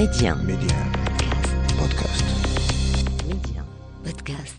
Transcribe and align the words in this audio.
Média. 0.00 0.34
Média. 0.36 0.76
Podcast. 1.76 2.24
Média. 3.28 3.62
Podcast. 4.02 4.56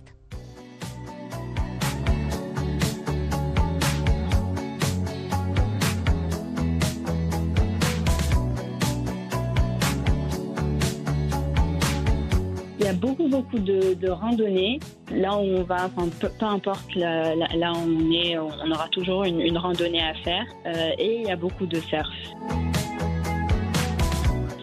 Il 12.79 12.85
y 12.85 12.89
a 12.89 12.93
beaucoup, 12.93 13.27
beaucoup 13.27 13.59
de, 13.59 13.93
de 13.93 14.09
randonnées. 14.09 14.79
Là 15.11 15.37
où 15.37 15.41
on 15.41 15.63
va, 15.63 15.85
enfin, 15.85 16.09
peu, 16.19 16.29
peu 16.39 16.45
importe 16.45 16.95
la- 16.95 17.35
la- 17.35 17.47
là 17.55 17.73
où 17.73 17.77
on 17.87 18.11
est, 18.11 18.37
on 18.39 18.71
aura 18.71 18.87
toujours 18.89 19.23
une, 19.23 19.39
une 19.41 19.57
randonnée 19.57 20.01
à 20.01 20.13
faire. 20.23 20.45
Euh, 20.65 20.91
et 20.97 21.17
il 21.21 21.27
y 21.27 21.31
a 21.31 21.35
beaucoup 21.35 21.65
de 21.67 21.79
surf. 21.79 22.07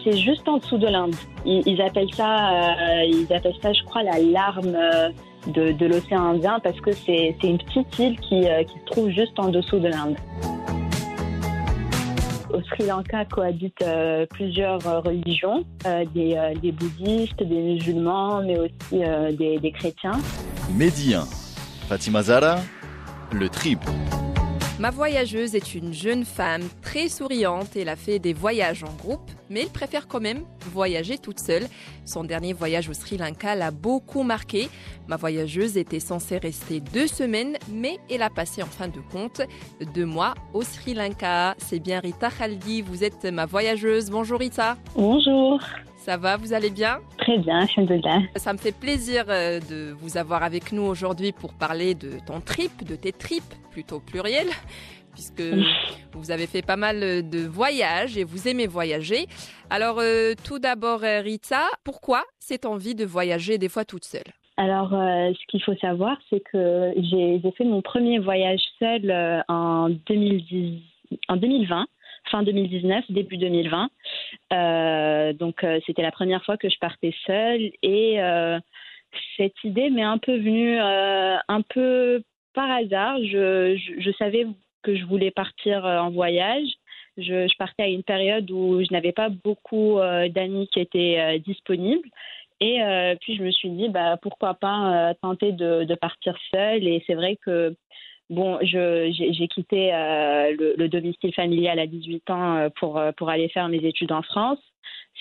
C'est 0.03 0.17
juste 0.17 0.47
en 0.47 0.57
dessous 0.57 0.77
de 0.77 0.87
l'Inde. 0.87 1.15
Ils, 1.45 1.61
ils 1.65 1.81
appellent 1.81 2.13
ça, 2.13 2.51
euh, 2.51 3.03
ils 3.03 3.31
appellent 3.33 3.53
ça, 3.61 3.73
je 3.73 3.83
crois, 3.83 4.03
la 4.03 4.17
larme 4.19 4.73
euh, 4.75 5.09
de, 5.47 5.71
de 5.71 5.85
l'océan 5.85 6.23
Indien 6.31 6.59
parce 6.63 6.79
que 6.79 6.91
c'est 6.91 7.35
c'est 7.41 7.47
une 7.47 7.57
petite 7.57 7.99
île 7.99 8.19
qui, 8.19 8.47
euh, 8.47 8.63
qui 8.63 8.79
se 8.79 8.85
trouve 8.85 9.09
juste 9.09 9.37
en 9.37 9.49
dessous 9.49 9.79
de 9.79 9.89
l'Inde. 9.89 10.15
Au 12.53 12.61
Sri 12.61 12.87
Lanka 12.87 13.25
cohabitent 13.25 13.81
euh, 13.83 14.25
plusieurs 14.29 14.85
euh, 14.87 14.99
religions, 15.01 15.63
euh, 15.85 16.03
des, 16.15 16.35
euh, 16.35 16.53
des 16.55 16.71
bouddhistes, 16.71 17.43
des 17.43 17.61
musulmans, 17.61 18.41
mais 18.41 18.57
aussi 18.57 19.03
euh, 19.03 19.31
des, 19.31 19.59
des 19.59 19.71
chrétiens. 19.71 20.19
Médien. 20.75 21.25
Fatima 21.87 22.23
Zara, 22.23 22.57
le 23.31 23.49
trip. 23.49 23.79
Ma 24.79 24.91
voyageuse 24.91 25.55
est 25.55 25.75
une 25.75 25.93
jeune 25.93 26.25
femme 26.25 26.63
très 26.81 27.09
souriante. 27.09 27.75
Elle 27.75 27.89
a 27.89 27.95
fait 27.95 28.17
des 28.17 28.33
voyages 28.33 28.83
en 28.83 28.93
groupe, 28.93 29.29
mais 29.49 29.61
elle 29.61 29.69
préfère 29.69 30.07
quand 30.07 30.19
même 30.19 30.43
voyager 30.71 31.17
toute 31.17 31.39
seule. 31.39 31.67
Son 32.05 32.23
dernier 32.23 32.53
voyage 32.53 32.89
au 32.89 32.93
Sri 32.93 33.17
Lanka 33.17 33.55
l'a 33.55 33.71
beaucoup 33.71 34.23
marqué. 34.23 34.69
Ma 35.07 35.15
voyageuse 35.15 35.77
était 35.77 35.99
censée 35.99 36.37
rester 36.37 36.79
deux 36.79 37.07
semaines, 37.07 37.57
mais 37.71 37.97
elle 38.09 38.21
a 38.21 38.29
passé 38.29 38.63
en 38.63 38.67
fin 38.67 38.87
de 38.87 38.99
compte 39.11 39.41
deux 39.93 40.05
mois 40.05 40.33
au 40.53 40.61
Sri 40.61 40.93
Lanka. 40.93 41.55
C'est 41.57 41.79
bien 41.79 41.99
Rita 41.99 42.29
Khaldi, 42.29 42.81
vous 42.81 43.03
êtes 43.03 43.25
ma 43.25 43.45
voyageuse. 43.45 44.09
Bonjour 44.09 44.39
Rita. 44.39 44.77
Bonjour, 44.95 45.59
Ça 45.97 46.17
va, 46.17 46.37
vous 46.37 46.53
allez 46.53 46.69
bien? 46.69 46.99
Très 47.17 47.37
bien, 47.37 47.67
alhamdoulilah. 47.67 48.21
Ça 48.37 48.53
me 48.53 48.57
fait 48.57 48.71
plaisir 48.71 49.25
euh, 49.27 49.59
de 49.59 49.95
vous 49.99 50.17
avoir 50.17 50.43
avec 50.43 50.71
nous 50.71 50.83
aujourd'hui 50.83 51.31
pour 51.33 51.53
parler 51.53 51.93
de 51.93 52.13
ton 52.25 52.39
trip, 52.39 52.83
de 52.85 52.95
tes 52.95 53.11
trips, 53.11 53.53
plutôt 53.71 53.99
pluriel, 53.99 54.47
puisque 55.13 55.43
vous 56.13 56.31
avez 56.31 56.47
fait 56.47 56.61
pas 56.61 56.77
mal 56.77 57.29
de 57.29 57.47
voyages 57.47 58.17
et 58.17 58.23
vous 58.23 58.47
aimez 58.47 58.67
voyager. 58.67 59.27
Alors 59.69 59.99
euh, 59.99 60.33
tout 60.43 60.59
d'abord, 60.59 61.03
euh, 61.03 61.21
Rita, 61.21 61.63
pourquoi 61.83 62.23
cette 62.39 62.65
envie 62.65 62.95
de 62.95 63.05
voyager 63.05 63.57
des 63.57 63.69
fois 63.69 63.85
toute 63.85 64.05
seule? 64.05 64.33
Alors, 64.59 64.93
euh, 64.93 65.31
ce 65.31 65.45
qu'il 65.47 65.63
faut 65.63 65.75
savoir, 65.75 66.17
c'est 66.29 66.41
que 66.41 66.91
j'ai 66.97 67.39
fait 67.55 67.63
mon 67.63 67.81
premier 67.81 68.19
voyage 68.19 68.59
seul 68.77 69.09
euh, 69.09 69.39
en, 69.47 69.87
2010, 69.87 70.81
en 71.29 71.37
2020, 71.37 71.87
fin 72.29 72.43
2019, 72.43 73.05
début 73.09 73.37
2020. 73.37 73.89
Euh, 74.51 75.31
donc, 75.31 75.65
c'était 75.85 76.01
la 76.01 76.11
première 76.11 76.43
fois 76.43 76.57
que 76.57 76.67
je 76.67 76.77
partais 76.77 77.15
seule 77.25 77.71
et 77.81 78.19
cette 79.37 79.63
idée 79.63 79.89
m'est 79.89 80.03
un 80.03 80.17
peu 80.17 80.35
venue 80.35 80.77
un 80.77 81.61
peu 81.73 82.21
par 82.53 82.69
hasard. 82.69 83.17
Je, 83.23 83.79
je 83.97 84.11
savais 84.19 84.45
que 84.83 84.95
je 84.95 85.05
voulais 85.05 85.31
partir 85.31 85.85
euh, 85.85 85.99
en 85.99 86.11
voyage. 86.11 86.67
Je, 87.17 87.49
partais 87.57 87.83
à 87.83 87.87
une 87.87 88.03
période 88.03 88.49
où 88.49 88.81
je 88.81 88.93
n'avais 88.93 89.11
pas 89.11 89.29
beaucoup 89.29 89.99
euh, 89.99 90.29
d'amis 90.29 90.69
qui 90.71 90.79
étaient 90.79 91.17
euh, 91.19 91.37
disponibles. 91.39 92.09
Et 92.61 92.81
puis 93.21 93.37
je 93.37 93.43
me 93.43 93.51
suis 93.51 93.69
dit, 93.69 93.87
bah, 93.87 94.17
pourquoi 94.21 94.53
pas 94.53 95.13
tenter 95.21 95.53
de, 95.53 95.95
partir 95.95 96.37
seule. 96.51 96.85
Et 96.85 97.01
c'est 97.07 97.13
vrai 97.13 97.37
que 97.37 97.73
bon, 98.29 98.59
j'ai 98.61 99.47
quitté 99.47 99.91
le, 99.93 100.75
le 100.77 100.89
domicile 100.89 101.33
familial 101.33 101.79
à 101.79 101.87
18 101.87 102.29
ans 102.29 102.67
pour, 102.75 102.99
aller 103.29 103.47
faire 103.47 103.69
mes 103.69 103.77
études 103.77 104.11
en 104.11 104.23
France. 104.23 104.59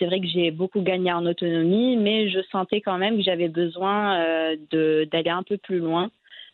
C'est 0.00 0.06
vrai 0.06 0.19
que 0.19 0.27
j'ai 0.27 0.50
beaucoup 0.50 0.81
gagné 0.81 1.12
en 1.12 1.25
autonomie, 1.27 1.97
mais 1.97 2.28
je 2.28 2.41
sentais 2.50 2.81
quand 2.81 2.99
même 2.99 3.19
que 3.19 3.22
j'avais 3.22 3.47
besoin 3.47 4.19
d'aller 4.72 5.31
un 5.31 5.44
peu 5.44 5.59
plus 5.59 5.78
loin. 5.78 6.10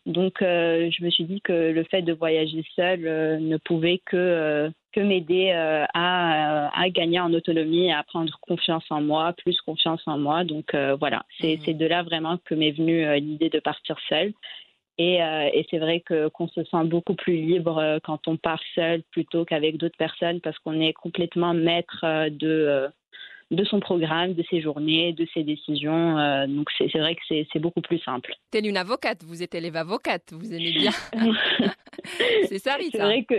Donc, 0.07 0.43
euh, 0.43 0.91
je 0.91 1.03
me 1.03 1.11
suis 1.11 1.25
dit 1.25 1.41
que 1.41 1.53
le 1.53 1.83
fait 1.85 2.03
de 2.03 2.13
voyager 2.13 2.63
seule 2.77 3.07
euh, 3.07 3.39
ne 3.39 3.57
pouvait 3.57 4.03
que, 4.05 4.17
euh, 4.17 4.71
que 4.93 5.01
m'aider 5.01 5.53
euh, 5.55 5.87
à, 5.95 6.79
à 6.79 6.89
gagner 6.91 7.21
en 7.21 7.33
autonomie, 7.33 7.91
à 7.91 8.03
prendre 8.03 8.39
confiance 8.43 8.85
en 8.91 9.01
moi, 9.01 9.33
plus 9.33 9.59
confiance 9.63 10.03
en 10.07 10.19
moi. 10.19 10.45
Donc, 10.45 10.75
euh, 10.75 10.95
voilà, 10.97 11.25
c'est 11.41 11.59
c'est 11.65 11.73
de 11.73 11.87
là 11.87 12.03
vraiment 12.03 12.37
que 12.45 12.55
m'est 12.55 12.73
venue 12.73 13.07
euh, 13.07 13.17
l'idée 13.17 13.49
de 13.49 13.61
partir 13.61 13.97
seule. 14.09 14.35
Et, 14.97 15.23
euh, 15.23 15.51
et 15.53 15.67
c'est 15.71 15.79
vrai 15.79 16.01
que 16.01 16.29
qu'on 16.29 16.49
se 16.49 16.63
sent 16.65 16.85
beaucoup 16.85 17.15
plus 17.15 17.37
libre 17.37 17.79
euh, 17.79 17.99
quand 18.03 18.29
on 18.29 18.37
part 18.37 18.61
seul 18.77 19.03
plutôt 19.11 19.45
qu'avec 19.45 19.77
d'autres 19.77 19.97
personnes 19.97 20.41
parce 20.41 20.57
qu'on 20.61 20.81
est 20.81 20.93
complètement 20.93 21.53
maître 21.53 22.05
euh, 22.05 22.31
de 22.31 22.49
euh, 22.49 22.89
de 23.51 23.65
son 23.65 23.81
programme, 23.81 24.35
de 24.35 24.43
ses 24.51 24.61
journées, 24.61 25.13
de 25.13 25.27
ses 25.35 25.43
décisions. 25.43 26.19
Euh, 26.19 26.47
donc 26.47 26.69
c'est 26.77 26.89
c'est 26.91 26.99
vrai 26.99 27.15
que 27.15 27.21
c'est 27.29 27.47
c'est 27.53 27.59
beaucoup 27.59 27.81
plus 27.81 27.99
simple. 28.01 28.35
Telle 28.51 28.67
une 28.67 28.77
avocate, 28.77 29.23
vous 29.25 29.43
êtes 29.43 29.55
élève 29.55 29.77
avocate, 29.77 30.33
vous 30.33 30.53
aimez 30.53 30.73
bien. 30.73 30.91
C'est 32.49 32.59
ça, 32.59 32.73
C'est 32.79 32.85
Rita 32.85 33.05
vrai 33.05 33.25
que 33.25 33.35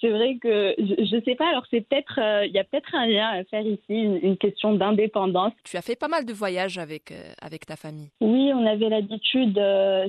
c'est 0.00 0.10
vrai 0.10 0.36
que 0.40 0.74
je, 0.78 1.04
je 1.04 1.24
sais 1.24 1.34
pas. 1.34 1.48
Alors 1.48 1.64
c'est 1.70 1.80
peut-être 1.80 2.18
euh, 2.18 2.46
il 2.46 2.52
y 2.52 2.58
a 2.58 2.64
peut-être 2.64 2.94
un 2.94 3.06
lien 3.06 3.28
à 3.28 3.44
faire 3.44 3.66
ici, 3.66 3.80
une, 3.88 4.20
une 4.22 4.36
question 4.36 4.74
d'indépendance. 4.74 5.52
Tu 5.64 5.76
as 5.76 5.82
fait 5.82 5.96
pas 5.98 6.06
mal 6.08 6.24
de 6.24 6.32
voyages 6.32 6.78
avec, 6.78 7.10
euh, 7.10 7.32
avec 7.40 7.66
ta 7.66 7.74
famille. 7.76 8.10
Oui, 8.20 8.52
on 8.54 8.64
avait 8.66 8.88
l'habitude. 8.88 9.54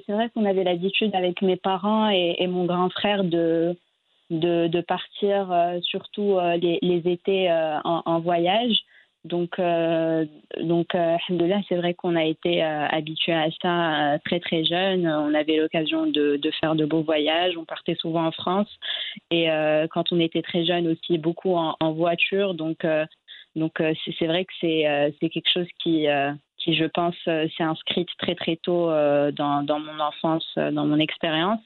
c'est 0.06 0.12
vrai 0.13 0.30
qu'on 0.34 0.45
avait 0.45 0.63
l'habitude 0.63 1.16
avec 1.16 1.41
mes 1.41 1.56
parents 1.56 2.09
et, 2.09 2.35
et 2.38 2.47
mon 2.47 2.66
grand 2.66 2.90
frère 2.90 3.24
de 3.24 3.75
de, 4.30 4.68
de 4.68 4.81
partir 4.81 5.51
euh, 5.51 5.80
surtout 5.81 6.38
euh, 6.38 6.57
les, 6.57 6.80
les 6.81 7.12
étés 7.12 7.50
euh, 7.51 7.78
en, 7.84 8.01
en 8.06 8.19
voyage. 8.19 8.78
Donc, 9.26 9.58
euh, 9.58 10.26
donc 10.60 10.94
euh, 10.96 11.16
c'est 11.70 11.76
vrai 11.76 11.94
qu'on 11.94 12.16
a 12.18 12.26
été 12.26 12.62
euh, 12.62 12.88
habitué 12.88 13.32
à 13.32 13.48
ça 13.62 14.14
euh, 14.16 14.18
très 14.26 14.42
très 14.42 14.66
jeune. 14.66 15.08
On 15.08 15.34
avait 15.34 15.58
l'occasion 15.58 16.08
de, 16.08 16.36
de, 16.36 16.52
faire 16.60 16.76
de 16.76 16.86
beaux 16.86 17.04
voyages. 17.04 17.56
On 17.58 17.64
partait 17.64 17.96
souvent 17.96 18.26
en 18.26 18.32
France. 18.32 18.68
Et 19.32 19.50
euh, 19.50 19.88
quand 19.90 20.12
on 20.12 20.20
était 20.20 20.42
très 20.42 20.66
jeune 20.66 20.88
aussi, 20.90 21.18
beaucoup 21.18 21.56
en, 21.56 21.78
en 21.80 21.94
voiture. 21.94 22.54
Donc, 22.54 22.84
euh, 22.84 23.06
donc 23.56 23.82
c'est 24.18 24.28
vrai 24.28 24.46
que 24.46 24.54
c'est 24.60 25.14
c'est 25.22 25.30
quelque 25.30 25.50
chose 25.54 25.68
qui, 25.82 26.08
qui 26.58 26.76
je 26.76 26.86
pense, 26.86 27.16
s'est 27.24 27.64
inscrite 27.64 28.10
très 28.18 28.34
très 28.34 28.56
tôt 28.56 28.88
dans, 28.88 29.64
dans 29.64 29.80
mon 29.80 30.00
enfance, 30.00 30.46
dans 30.56 30.86
mon 30.88 30.98
expérience. 30.98 31.62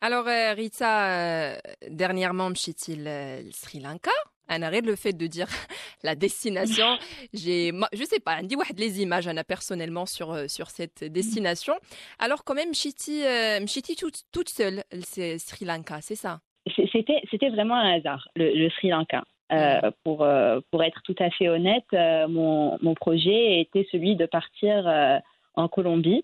Alors, 0.00 0.24
Rita, 0.26 1.56
dernièrement, 1.88 2.48
me 2.50 2.56
il 2.88 3.04
le 3.04 3.52
Sri 3.52 3.78
Lanka 3.78 4.10
أنا 4.51 4.69
غير 4.69 4.83
le 4.85 4.95
fait 4.95 5.13
de 5.17 5.27
dire 5.27 5.49
la 6.03 6.15
destination, 6.15 6.97
j'ai, 7.33 7.71
moi, 7.71 7.89
je 7.93 8.03
sais 8.03 8.19
pas, 8.19 8.31
عندي 8.31 8.55
واحد 8.55 8.79
les 8.81 9.01
images 9.05 9.27
أنا 9.27 9.43
personnellement 9.43 10.05
sur 10.05 10.31
euh, 10.33 10.47
sur 10.47 10.69
cette 10.69 11.03
destination. 11.03 11.73
Alors 12.19 12.43
quand 12.45 12.55
même 12.55 12.69
مشيتي 12.69 13.23
euh, 13.23 13.63
مشيتي 13.63 13.95
toute, 13.95 14.21
toute 14.31 14.49
seule 14.49 14.83
le 14.93 15.37
Sri 15.37 15.65
Lanka, 15.65 15.97
c'est 16.01 16.15
ça 16.25 16.39
C'est- 16.75 16.89
C'était 16.93 17.21
c'était 17.31 17.49
vraiment 17.55 17.75
un 17.85 17.89
hasard, 17.97 18.23
le, 18.39 18.45
le 18.61 18.69
Sri 18.75 18.87
Lanka. 18.89 19.21
Euh, 19.53 19.91
pour, 20.03 20.19
euh, 20.23 20.59
pour 20.71 20.83
être 20.89 21.01
tout 21.07 21.15
à 21.27 21.29
fait 21.37 21.47
honnête, 21.55 21.89
euh, 21.93 22.27
mon, 22.37 22.77
mon 22.85 22.95
projet 23.03 23.41
était 23.63 23.85
celui 23.91 24.13
de 24.21 24.25
partir 24.37 24.73
euh, 24.85 25.17
en 25.61 25.67
Colombie. 25.75 26.21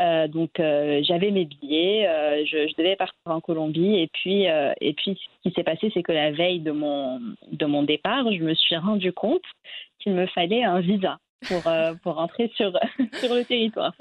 Euh, 0.00 0.28
donc 0.28 0.60
euh, 0.60 1.00
j'avais 1.02 1.30
mes 1.30 1.44
billets, 1.44 2.06
euh, 2.08 2.44
je, 2.44 2.68
je 2.68 2.74
devais 2.76 2.96
partir 2.96 3.18
en 3.26 3.40
Colombie 3.40 3.96
et 3.96 4.08
puis 4.12 4.44
et 4.44 4.92
puis 4.94 5.18
ce 5.42 5.48
qui 5.48 5.54
s'est 5.54 5.64
passé 5.64 5.90
c'est 5.92 6.02
que 6.02 6.12
la 6.12 6.30
veille 6.30 6.60
de 6.60 6.72
mon 6.72 7.20
de 7.50 7.66
mon 7.66 7.82
départ, 7.82 8.30
je 8.32 8.42
me 8.42 8.54
suis 8.54 8.76
rendu 8.76 9.12
compte 9.12 9.42
qu'il 9.98 10.12
me 10.12 10.26
fallait 10.26 10.64
un 10.64 10.80
visa 10.80 11.18
pour 11.48 11.62
pour 12.02 12.14
rentrer 12.14 12.50
sur 12.56 12.72
sur 13.14 13.34
le 13.34 13.44
territoire. 13.44 13.92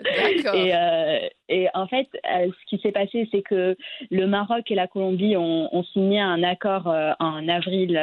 Et, 0.54 0.72
et 1.50 1.68
en 1.74 1.88
fait, 1.88 2.08
ce 2.24 2.66
qui 2.68 2.78
s'est 2.82 2.92
passé, 2.92 3.28
c'est 3.32 3.42
que 3.42 3.76
le 4.12 4.28
Maroc 4.28 4.70
et 4.70 4.76
la 4.76 4.88
Colombie 4.88 5.36
ont, 5.38 5.74
ont 5.76 5.84
signé 5.84 6.20
un 6.20 6.44
accord 6.44 6.88
en 7.20 7.48
avril, 7.48 8.00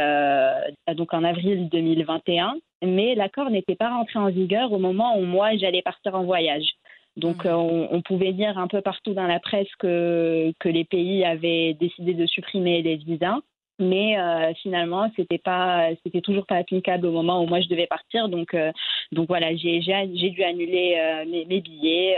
donc 0.95 1.15
en 1.15 1.25
avril 1.25 1.69
2021, 1.69 2.57
mais 2.83 3.15
l'accord 3.15 3.51
n'était 3.51 3.77
pas 3.77 3.91
rentré 3.91 4.19
en 4.19 4.29
vigueur 4.29 4.73
au 4.73 4.79
moment 4.79 5.19
où 5.19 5.23
moi 5.23 5.57
j'allais 5.57 5.83
partir 5.83 6.15
en 6.15 6.25
voyage. 6.25 6.67
Donc 7.17 7.45
Mhm. 7.45 7.51
euh, 7.51 7.55
on, 7.55 7.89
on 7.93 8.03
pouvait 8.03 8.33
lire 8.33 8.59
un 8.59 8.67
peu 8.67 8.81
partout 8.81 9.15
dans 9.15 9.27
la 9.27 9.41
presse 9.41 9.73
que, 9.79 10.53
que 10.59 10.69
les 10.69 10.85
pays 10.85 11.25
avaient 11.25 11.75
décidé 11.75 12.15
de 12.15 12.27
supprimer 12.27 12.83
les 12.83 12.97
visas. 12.97 13.39
Mais 13.81 14.17
euh, 14.17 14.53
finalement, 14.63 15.11
c'était 15.17 15.39
pas, 15.39 15.89
c'était 16.05 16.21
toujours 16.21 16.47
pas 16.47 16.57
applicable 16.57 17.07
au 17.07 17.13
moment 17.13 17.43
où 17.43 17.47
moi 17.47 17.61
je 17.61 17.69
devais 17.69 17.89
partir. 17.89 18.29
Donc, 18.29 18.55
euh, 18.55 18.71
donc 19.11 19.27
voilà, 19.27 19.55
j'ai 19.57 19.81
dû 19.81 20.43
annuler 20.45 20.97
euh, 20.97 21.25
mes, 21.29 21.45
mes, 21.45 21.61
billets. 21.61 22.17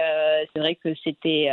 C'est 0.52 0.60
vrai 0.60 0.74
que 0.74 0.94
c'était, 1.02 1.48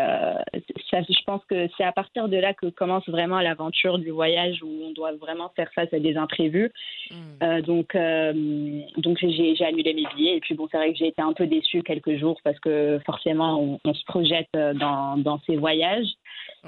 je 0.91 1.23
pense 1.25 1.41
que 1.45 1.67
c'est 1.77 1.85
à 1.85 1.93
partir 1.93 2.27
de 2.27 2.37
là 2.37 2.53
que 2.53 2.67
commence 2.67 3.07
vraiment 3.07 3.39
l'aventure 3.39 3.97
du 3.97 4.09
voyage 4.09 4.61
où 4.61 4.67
on 4.83 4.91
doit 4.91 5.13
vraiment 5.13 5.49
faire 5.55 5.71
face 5.73 5.93
à 5.93 5.99
des 5.99 6.17
imprévus. 6.17 6.71
Mm. 7.11 7.61
donc 7.61 7.95
donc 8.97 9.17
j'ai 9.19 9.65
annulé 9.65 9.93
mes 9.93 10.05
billets 10.15 10.37
et 10.37 10.39
puis 10.41 10.55
bon, 10.55 10.67
c'est 10.69 10.77
vrai 10.77 10.91
que 10.91 10.97
j'ai 10.97 11.07
été 11.07 11.21
un 11.21 11.33
peu 11.33 11.47
déçue 11.47 11.81
quelques 11.81 12.17
jours 12.17 12.39
parce 12.43 12.59
que 12.59 12.99
forcément 13.05 13.61
on, 13.61 13.79
on 13.85 13.93
se 13.93 14.03
projette 14.05 14.49
dans, 14.53 15.17
dans 15.17 15.39
ces 15.45 15.55
voyages. 15.55 16.07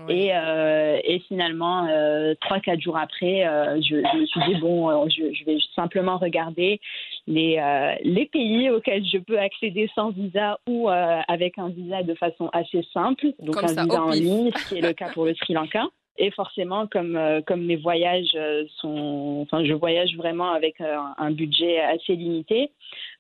Et, 0.10 0.32
euh, 0.34 1.00
et, 1.04 1.20
finalement, 1.20 1.88
euh, 1.88 2.34
trois, 2.42 2.60
quatre 2.60 2.82
jours 2.82 2.98
après, 2.98 3.48
euh, 3.48 3.78
je, 3.78 3.96
je, 3.96 4.18
me 4.18 4.26
suis 4.26 4.42
dit, 4.48 4.56
bon, 4.60 5.08
je, 5.10 5.34
je 5.34 5.46
vais 5.46 5.58
simplement 5.74 6.18
regarder 6.18 6.82
les, 7.28 7.62
les 8.04 8.26
pays 8.26 8.70
auxquels 8.70 9.06
je 9.06 9.18
peux 9.18 9.40
accéder 9.40 9.90
sans 9.96 10.10
visa 10.10 10.60
ou 10.68 10.90
avec 10.90 11.58
un 11.58 11.70
visa 11.70 12.04
de 12.04 12.14
façon 12.14 12.50
assez 12.52 12.86
simple, 12.94 13.28
donc 13.40 13.58
un 13.64 13.68
visa 13.68 14.02
en 14.02 14.12
ligne, 14.12 14.52
ce 14.56 14.70
qui 14.70 14.78
est 14.80 14.82
le 14.82 14.94
cas 14.94 15.10
pour 15.14 15.26
le 15.26 15.34
Sri 15.36 15.54
Lanka. 15.54 15.86
Et 16.18 16.32
forcément, 16.32 16.88
comme, 16.88 17.18
euh, 17.18 17.42
comme 17.42 17.66
mes 17.66 17.76
voyages 17.76 18.32
euh, 18.36 18.64
sont. 18.78 19.40
Enfin, 19.42 19.66
je 19.66 19.74
voyage 19.74 20.16
vraiment 20.16 20.52
avec 20.52 20.80
euh, 20.80 20.96
un, 21.18 21.32
budget 21.32 21.82
assez 21.82 22.16
limité. 22.16 22.72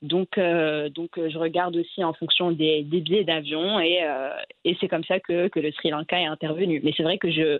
Donc, 0.01 0.37
donc 0.37 1.11
je 1.17 1.37
regarde 1.37 1.75
aussi 1.75 2.03
en 2.03 2.13
fonction 2.13 2.51
des, 2.51 2.83
des 2.83 3.01
billets 3.01 3.23
d'avion 3.23 3.79
et, 3.79 4.01
et 4.63 4.77
c'est 4.79 4.87
comme 4.87 5.03
ça 5.05 5.19
que, 5.19 5.47
que 5.47 5.59
le 5.59 5.71
Sri 5.71 5.89
Lanka 5.89 6.19
est 6.19 6.25
intervenu. 6.25 6.81
Mais 6.83 6.93
c'est 6.95 7.01
vrai 7.01 7.17
que 7.17 7.31
je, 7.31 7.59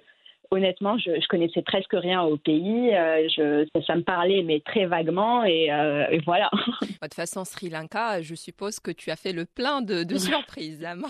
honnêtement, 0.52 0.98
je, 0.98 1.20
je 1.20 1.28
connaissais 1.28 1.62
presque 1.62 1.94
rien 1.94 2.24
au 2.24 2.38
pays. 2.38 2.94
Euh, 2.94 3.28
je, 3.30 3.82
ça, 3.86 3.96
me 3.96 4.02
parlait, 4.02 4.44
mais 4.44 4.60
très 4.62 4.86
vaguement, 4.86 5.44
et, 5.44 5.72
euh, 5.72 6.20
voilà. 6.26 6.50
De 6.82 6.98
toute 7.02 7.14
façon, 7.14 7.46
Sri 7.46 7.70
Lanka, 7.70 8.22
je 8.22 8.36
suppose 8.36 8.80
que 8.80 8.92
tu 8.92 9.12
as 9.12 9.16
fait 9.16 9.34
le 9.34 9.46
plein 9.46 9.82
de, 9.82 10.04
de 10.04 10.18
surprises, 10.18 10.82
Lama. 10.82 11.08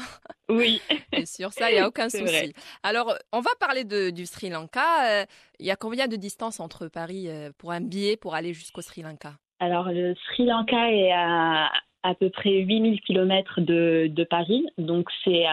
Oui. 0.50 0.82
Et 1.14 1.26
sur 1.26 1.52
ça, 1.52 1.70
il 1.70 1.76
n'y 1.76 1.80
a 1.80 1.88
aucun 1.88 2.10
souci. 2.10 2.54
Alors, 2.84 3.14
on 3.32 3.40
va 3.40 3.52
parler 3.60 3.84
de, 3.84 4.10
du 4.10 4.26
Sri 4.26 4.50
Lanka. 4.50 5.22
Euh, 5.22 5.26
il 5.60 5.66
y 5.66 5.72
a 5.72 5.76
combien 5.76 6.08
de 6.08 6.16
distance 6.16 6.60
entre 6.60 6.88
Paris 6.88 7.30
pour 7.58 7.72
un 7.72 7.82
billet 7.82 8.18
pour 8.18 8.36
aller 8.36 8.54
jusqu'au 8.54 8.82
Sri 8.82 9.04
Lanka? 9.04 9.34
Alors, 9.60 9.90
le 9.90 10.16
Sri 10.16 10.46
Lanka 10.46 10.92
est 10.92 11.14
à 11.14 11.72
à 12.04 12.14
peu 12.14 12.30
près 12.30 12.52
8000 12.52 13.02
km 13.02 13.62
de, 13.62 14.08
de 14.12 14.24
Paris, 14.24 14.64
donc 14.78 15.10
c'est 15.24 15.46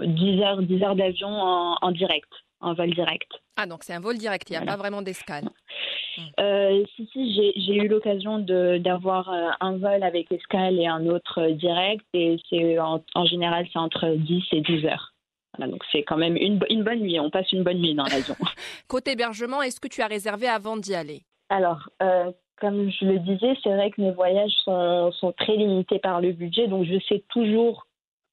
10 0.00 0.40
heures, 0.40 0.62
10 0.62 0.82
heures 0.82 0.96
d'avion 0.96 1.28
en, 1.28 1.76
en 1.82 1.90
direct 1.90 2.30
en 2.60 2.74
vol 2.74 2.90
direct. 2.90 3.30
Ah, 3.56 3.66
donc 3.66 3.84
c'est 3.84 3.94
un 3.94 4.00
vol 4.00 4.16
direct, 4.16 4.48
il 4.50 4.52
n'y 4.52 4.58
a 4.58 4.66
pas 4.66 4.76
vraiment 4.76 5.02
d'escale 5.02 5.44
euh, 6.40 6.84
Si, 6.96 7.08
si, 7.12 7.54
j'ai 7.56 7.74
eu 7.74 7.88
l'occasion 7.88 8.38
d'avoir 8.38 9.30
euh, 9.30 9.50
un 9.60 9.76
vol 9.76 10.02
avec 10.02 10.30
escale 10.32 10.78
et 10.78 10.86
un 10.86 11.06
autre 11.06 11.48
direct, 11.50 12.04
et 12.14 12.36
c'est 12.48 12.78
en, 12.78 13.24
général, 13.24 13.66
c'est 13.72 13.78
entre 13.78 14.08
10 14.16 14.44
et 14.52 14.60
12 14.60 14.84
heures. 14.86 15.14
Voilà, 15.56 15.72
donc 15.72 15.82
c'est 15.90 16.02
quand 16.02 16.16
même 16.16 16.36
une, 16.36 16.60
une, 16.70 16.84
bonne 16.84 17.00
nuit, 17.00 17.18
on 17.18 17.30
passe 17.30 17.50
une 17.52 17.64
bonne 17.64 17.78
nuit 17.78 17.94
dans 17.94 18.04
l'avion. 18.04 18.36
Côté 18.88 19.12
hébergement, 19.12 19.62
est-ce 19.62 19.80
que 19.80 19.88
tu 19.88 20.02
as 20.02 20.06
réservé 20.06 20.46
avant 20.46 20.76
d'y 20.76 20.94
aller? 20.94 21.22
Alors, 21.48 21.88
euh, 22.02 22.30
comme 22.60 22.90
je 22.90 23.04
le 23.04 23.18
disais, 23.20 23.56
c'est 23.62 23.74
vrai 23.74 23.90
que 23.90 24.00
mes 24.00 24.12
voyages 24.12 24.52
sont, 24.64 25.10
sont, 25.12 25.32
très 25.32 25.56
limités 25.56 25.98
par 25.98 26.20
le 26.20 26.32
budget, 26.32 26.68
donc 26.68 26.84
je 26.84 26.98
sais 27.08 27.24
toujours 27.28 27.86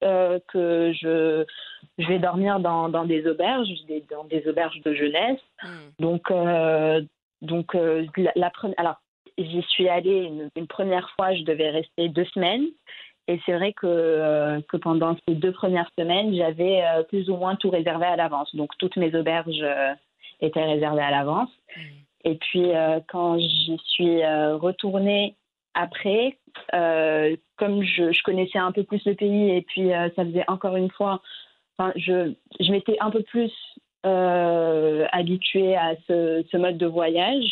euh, 0.04 0.39
que 0.50 0.92
je, 0.94 1.45
je 1.97 2.07
vais 2.07 2.19
dormir 2.19 2.59
dans, 2.59 2.89
dans 2.89 3.06
des 3.06 3.27
auberges, 3.27 3.69
dans 4.09 4.25
des 4.25 4.47
auberges 4.47 4.81
de 4.81 4.94
jeunesse. 4.94 5.39
Hmm. 5.63 5.68
Donc, 6.00 6.31
euh, 6.31 7.01
donc 7.42 7.75
euh, 7.75 8.06
la, 8.36 8.50
première, 8.50 8.80
alors 8.80 8.95
j'y 9.38 9.62
suis 9.63 9.88
allée 9.88 10.30
une, 10.56 10.68
première 10.68 11.09
fois, 11.12 11.33
je 11.33 11.44
devais 11.44 11.69
rester 11.69 12.09
deux 12.09 12.25
semaines. 12.25 12.65
Et 13.27 13.39
c'est 13.45 13.53
vrai 13.53 13.74
que, 13.74 14.62
que 14.69 14.77
pendant 14.77 15.18
ces 15.27 15.33
deux 15.33 15.51
premières 15.51 15.89
semaines, 15.97 16.36
j'avais 16.36 16.83
plus 17.09 17.27
ou 17.27 17.38
moins 17.38 17.56
tout 17.56 17.71
réservé 17.71 18.06
à 18.06 18.15
l'avance. 18.15 18.56
Donc 18.56 18.77
toutes 18.77 18.98
mes 18.98 19.15
auberges 19.15 19.65
étaient 20.41 20.63
réservées 20.63 21.01
à 21.01 21.09
l'avance. 21.09 21.50
Hmm. 21.75 21.81
Et 22.24 22.36
puis 22.36 22.71
quand 23.07 23.39
j'y 23.39 23.80
suis 23.83 24.24
retournée 24.24 25.36
après, 25.75 26.38
euh, 26.74 27.36
comme 27.57 27.83
je, 27.83 28.12
je, 28.12 28.24
connaissais 28.24 28.57
un 28.57 28.71
peu 28.71 28.83
plus 28.83 29.03
le 29.06 29.13
pays 29.13 29.51
et 29.51 29.62
puis 29.62 29.94
euh, 29.94 30.09
ça 30.15 30.25
faisait 30.25 30.45
encore 30.48 30.77
une 30.77 30.89
fois, 30.89 31.21
je, 31.95 32.72
m'étais 32.72 32.98
un 33.00 33.12
peu 33.12 33.24
plus 33.24 33.51
euh, 34.06 35.06
habituée 35.12 35.75
à 35.75 35.95
ce, 36.07 36.57
mode 36.57 36.77
de 36.77 36.86
voyage. 36.86 37.45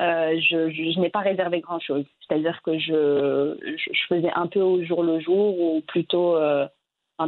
Euh, 0.00 0.40
je, 0.40 1.00
n'ai 1.00 1.10
pas 1.10 1.20
réservé 1.20 1.60
grand-chose. 1.60 2.04
C'est-à-dire 2.26 2.60
que 2.62 2.78
je, 2.78 3.56
faisais 4.08 4.32
un 4.34 4.46
peu 4.46 4.60
au 4.60 4.82
jour 4.84 5.02
le 5.02 5.20
jour 5.20 5.60
ou 5.60 5.80
plutôt 5.82 6.36
euh, 6.36 6.66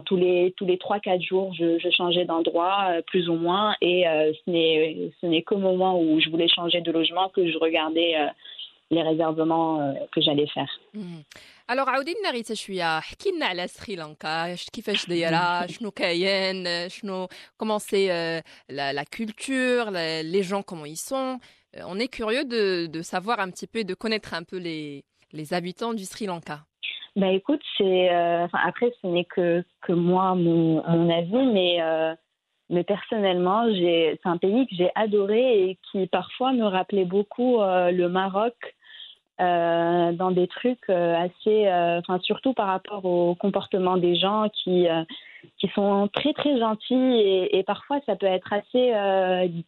tous 0.07 0.17
les 0.17 0.53
tous 0.57 0.67
les 0.67 0.79
trois 0.79 0.99
quatre 0.99 1.23
jours, 1.23 1.55
je, 1.55 1.79
changeais 1.91 2.25
d'endroit 2.25 2.89
euh, 2.89 3.03
plus 3.03 3.29
ou 3.29 3.35
moins 3.35 3.77
et 3.81 4.05
ce 4.47 5.11
ce 5.21 5.27
n'est 5.27 5.43
qu'au 5.43 5.59
moment 5.59 6.01
où 6.01 6.19
je 6.21 6.31
voulais 6.31 6.49
changer 6.49 6.81
de 6.81 6.91
logement 6.91 7.29
que 7.29 7.47
je 7.47 7.59
regardais 7.59 8.17
les 8.94 9.04
réservements 9.04 9.94
que 10.12 10.20
j'allais 10.22 10.48
faire. 10.48 10.72
Mmh. 10.94 11.22
Alors 11.72 11.90
عاودينا 11.90 12.32
غير 12.32 12.44
شويه 12.54 12.98
احكي 12.98 13.32
لنا 13.32 13.46
على 13.46 13.68
سريلانكا 13.68 14.56
كيفاش 14.74 15.10
دايره 15.10 15.68
شنو 15.68 15.92
كاين 15.92 16.90
شنو 16.90 17.28
comment 17.58 17.80
c'est 17.80 18.08
la, 18.70 18.94
la 18.94 19.06
culture 19.06 19.92
la, 19.92 20.24
les 20.24 20.44
gens 20.44 20.64
comment 20.64 20.86
ils 20.86 21.04
sont 21.12 21.40
on 21.92 22.00
est 22.00 22.08
curieux 22.08 22.46
de, 22.46 22.88
de 22.88 23.02
savoir 23.02 23.40
un 23.40 23.52
petit 23.52 23.68
peu 23.68 23.84
de 23.84 23.94
connaître 23.94 24.34
un 24.34 24.44
peu 24.44 24.58
les, 24.58 25.04
les 25.32 25.54
habitants 25.54 25.94
du 25.94 26.06
Sri 26.06 26.26
Lanka 26.26 26.58
bah 27.16 27.32
écoute 27.40 27.62
c'est 27.78 28.02
euh, 28.12 28.48
après 28.72 28.92
ce 29.02 29.08
n'est 29.14 29.30
que 29.36 29.64
que 29.86 29.94
moi 29.94 30.36
mon, 30.36 30.82
mon 30.88 31.08
avis 31.22 31.46
mais 31.56 31.74
euh, 31.82 32.14
mais 32.74 32.84
personnellement 32.84 33.62
c'est 33.80 34.20
un 34.36 34.38
pays 34.38 34.66
que 34.68 34.76
j'ai 34.80 34.92
adoré 35.06 35.44
et 35.64 35.80
qui 35.86 36.08
parfois 36.08 36.52
me 36.54 36.66
rappelait 36.78 37.10
beaucoup 37.16 37.54
euh, 37.62 37.92
le 37.92 38.08
Maroc 38.10 38.58
euh, 39.41 40.13
dans 40.13 40.31
des 40.31 40.47
trucs 40.47 40.89
euh, 40.89 41.17
assez, 41.17 41.67
euh, 41.67 41.99
enfin 41.99 42.21
surtout 42.21 42.53
par 42.53 42.69
rapport 42.69 43.05
au 43.05 43.35
comportement 43.35 43.97
des 43.97 44.15
gens 44.15 44.49
qui 44.49 44.87
qui 45.59 45.69
sont 45.75 46.09
très 46.13 46.33
très 46.33 46.57
gentils 46.59 47.49
et, 47.51 47.65
parfois 47.67 47.99
ça 48.07 48.15
peut 48.15 48.27
être 48.27 48.53
assez 48.53 48.93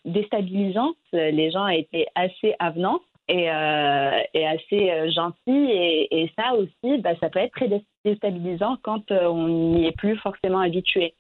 déstabilisant. 0.05 0.93
Les 1.13 1.51
gens 1.51 1.67
étaient 1.67 2.07
assez 2.15 2.55
avenants 2.61 3.01
et, 3.29 3.49
assez 3.51 5.11
gentils 5.13 5.71
et, 5.71 6.23
et 6.23 6.33
ça 6.39 6.55
aussi, 6.55 6.99
bah, 6.99 7.11
ça 7.21 7.29
peut 7.29 7.41
être 7.41 7.53
très 7.53 7.69
déstabilisant 8.05 8.79
quand 8.83 9.11
on 9.11 9.49
n'y 9.49 9.87
est 9.87 9.97
plus 9.97 10.17
forcément 10.17 10.61
habitué. 10.61 11.13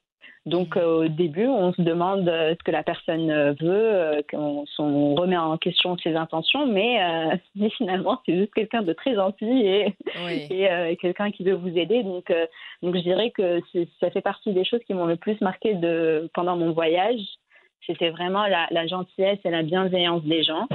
Donc 0.46 0.76
euh, 0.76 1.04
au 1.04 1.08
début, 1.08 1.48
on 1.48 1.72
se 1.72 1.82
demande 1.82 2.28
euh, 2.28 2.54
ce 2.56 2.62
que 2.62 2.70
la 2.70 2.84
personne 2.84 3.30
euh, 3.30 3.52
veut, 3.60 4.22
qu'on 4.30 4.64
on 4.78 5.14
remet 5.16 5.36
en 5.36 5.58
question 5.58 5.98
ses 5.98 6.14
intentions, 6.14 6.66
mais, 6.66 7.00
mais 7.56 7.68
finalement 7.70 8.20
c'est 8.24 8.36
juste 8.36 8.54
quelqu'un 8.54 8.82
de 8.82 8.92
très 8.92 9.14
gentil 9.14 9.44
et, 9.44 9.94
et 10.50 10.96
quelqu'un 10.96 11.32
qui 11.32 11.42
veut 11.42 11.54
vous 11.54 11.76
aider. 11.76 12.04
Donc, 12.04 12.32
donc 12.82 12.94
je 12.94 13.00
dirais 13.00 13.32
que 13.32 13.60
ça 14.00 14.10
fait 14.10 14.20
partie 14.20 14.52
des 14.52 14.64
choses 14.64 14.80
qui 14.86 14.94
m'ont 14.94 15.06
le 15.06 15.16
plus 15.16 15.40
marqué 15.40 15.74
de, 15.74 16.30
pendant 16.32 16.56
mon 16.56 16.72
voyage. 16.72 17.20
C'était 17.84 18.10
vraiment 18.10 18.46
la, 18.46 18.68
la 18.70 18.86
gentillesse 18.86 19.38
et 19.44 19.50
la 19.50 19.62
bienveillance 19.62 20.22
des 20.22 20.44
gens. 20.44 20.66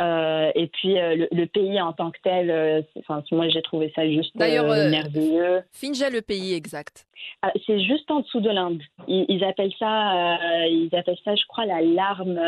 Euh, 0.00 0.50
et 0.54 0.66
puis 0.66 0.98
euh, 0.98 1.16
le, 1.16 1.28
le, 1.32 1.46
pays 1.46 1.80
en 1.80 1.92
tant 1.94 2.10
que 2.10 2.18
tel, 2.22 2.50
euh, 2.50 2.82
enfin, 2.98 3.22
moi 3.32 3.48
j'ai 3.48 3.62
trouvé 3.62 3.90
ça 3.94 4.06
juste 4.06 4.34
merveilleux. 4.34 5.62
Finja 5.72 6.10
le 6.10 6.20
pays 6.20 6.52
exact. 6.52 7.06
Ah, 7.40 7.50
c'est 7.66 7.80
juste 7.80 8.10
en 8.10 8.20
dessous 8.20 8.40
de 8.40 8.50
l'Inde. 8.50 8.82
Ils, 9.08 9.24
ils, 9.28 9.42
appellent 9.42 9.74
ça, 9.78 10.36
ils 10.66 10.90
appellent 10.92 11.18
ça, 11.24 11.34
je 11.34 11.46
crois, 11.46 11.64
la 11.64 11.80
larme 11.80 12.38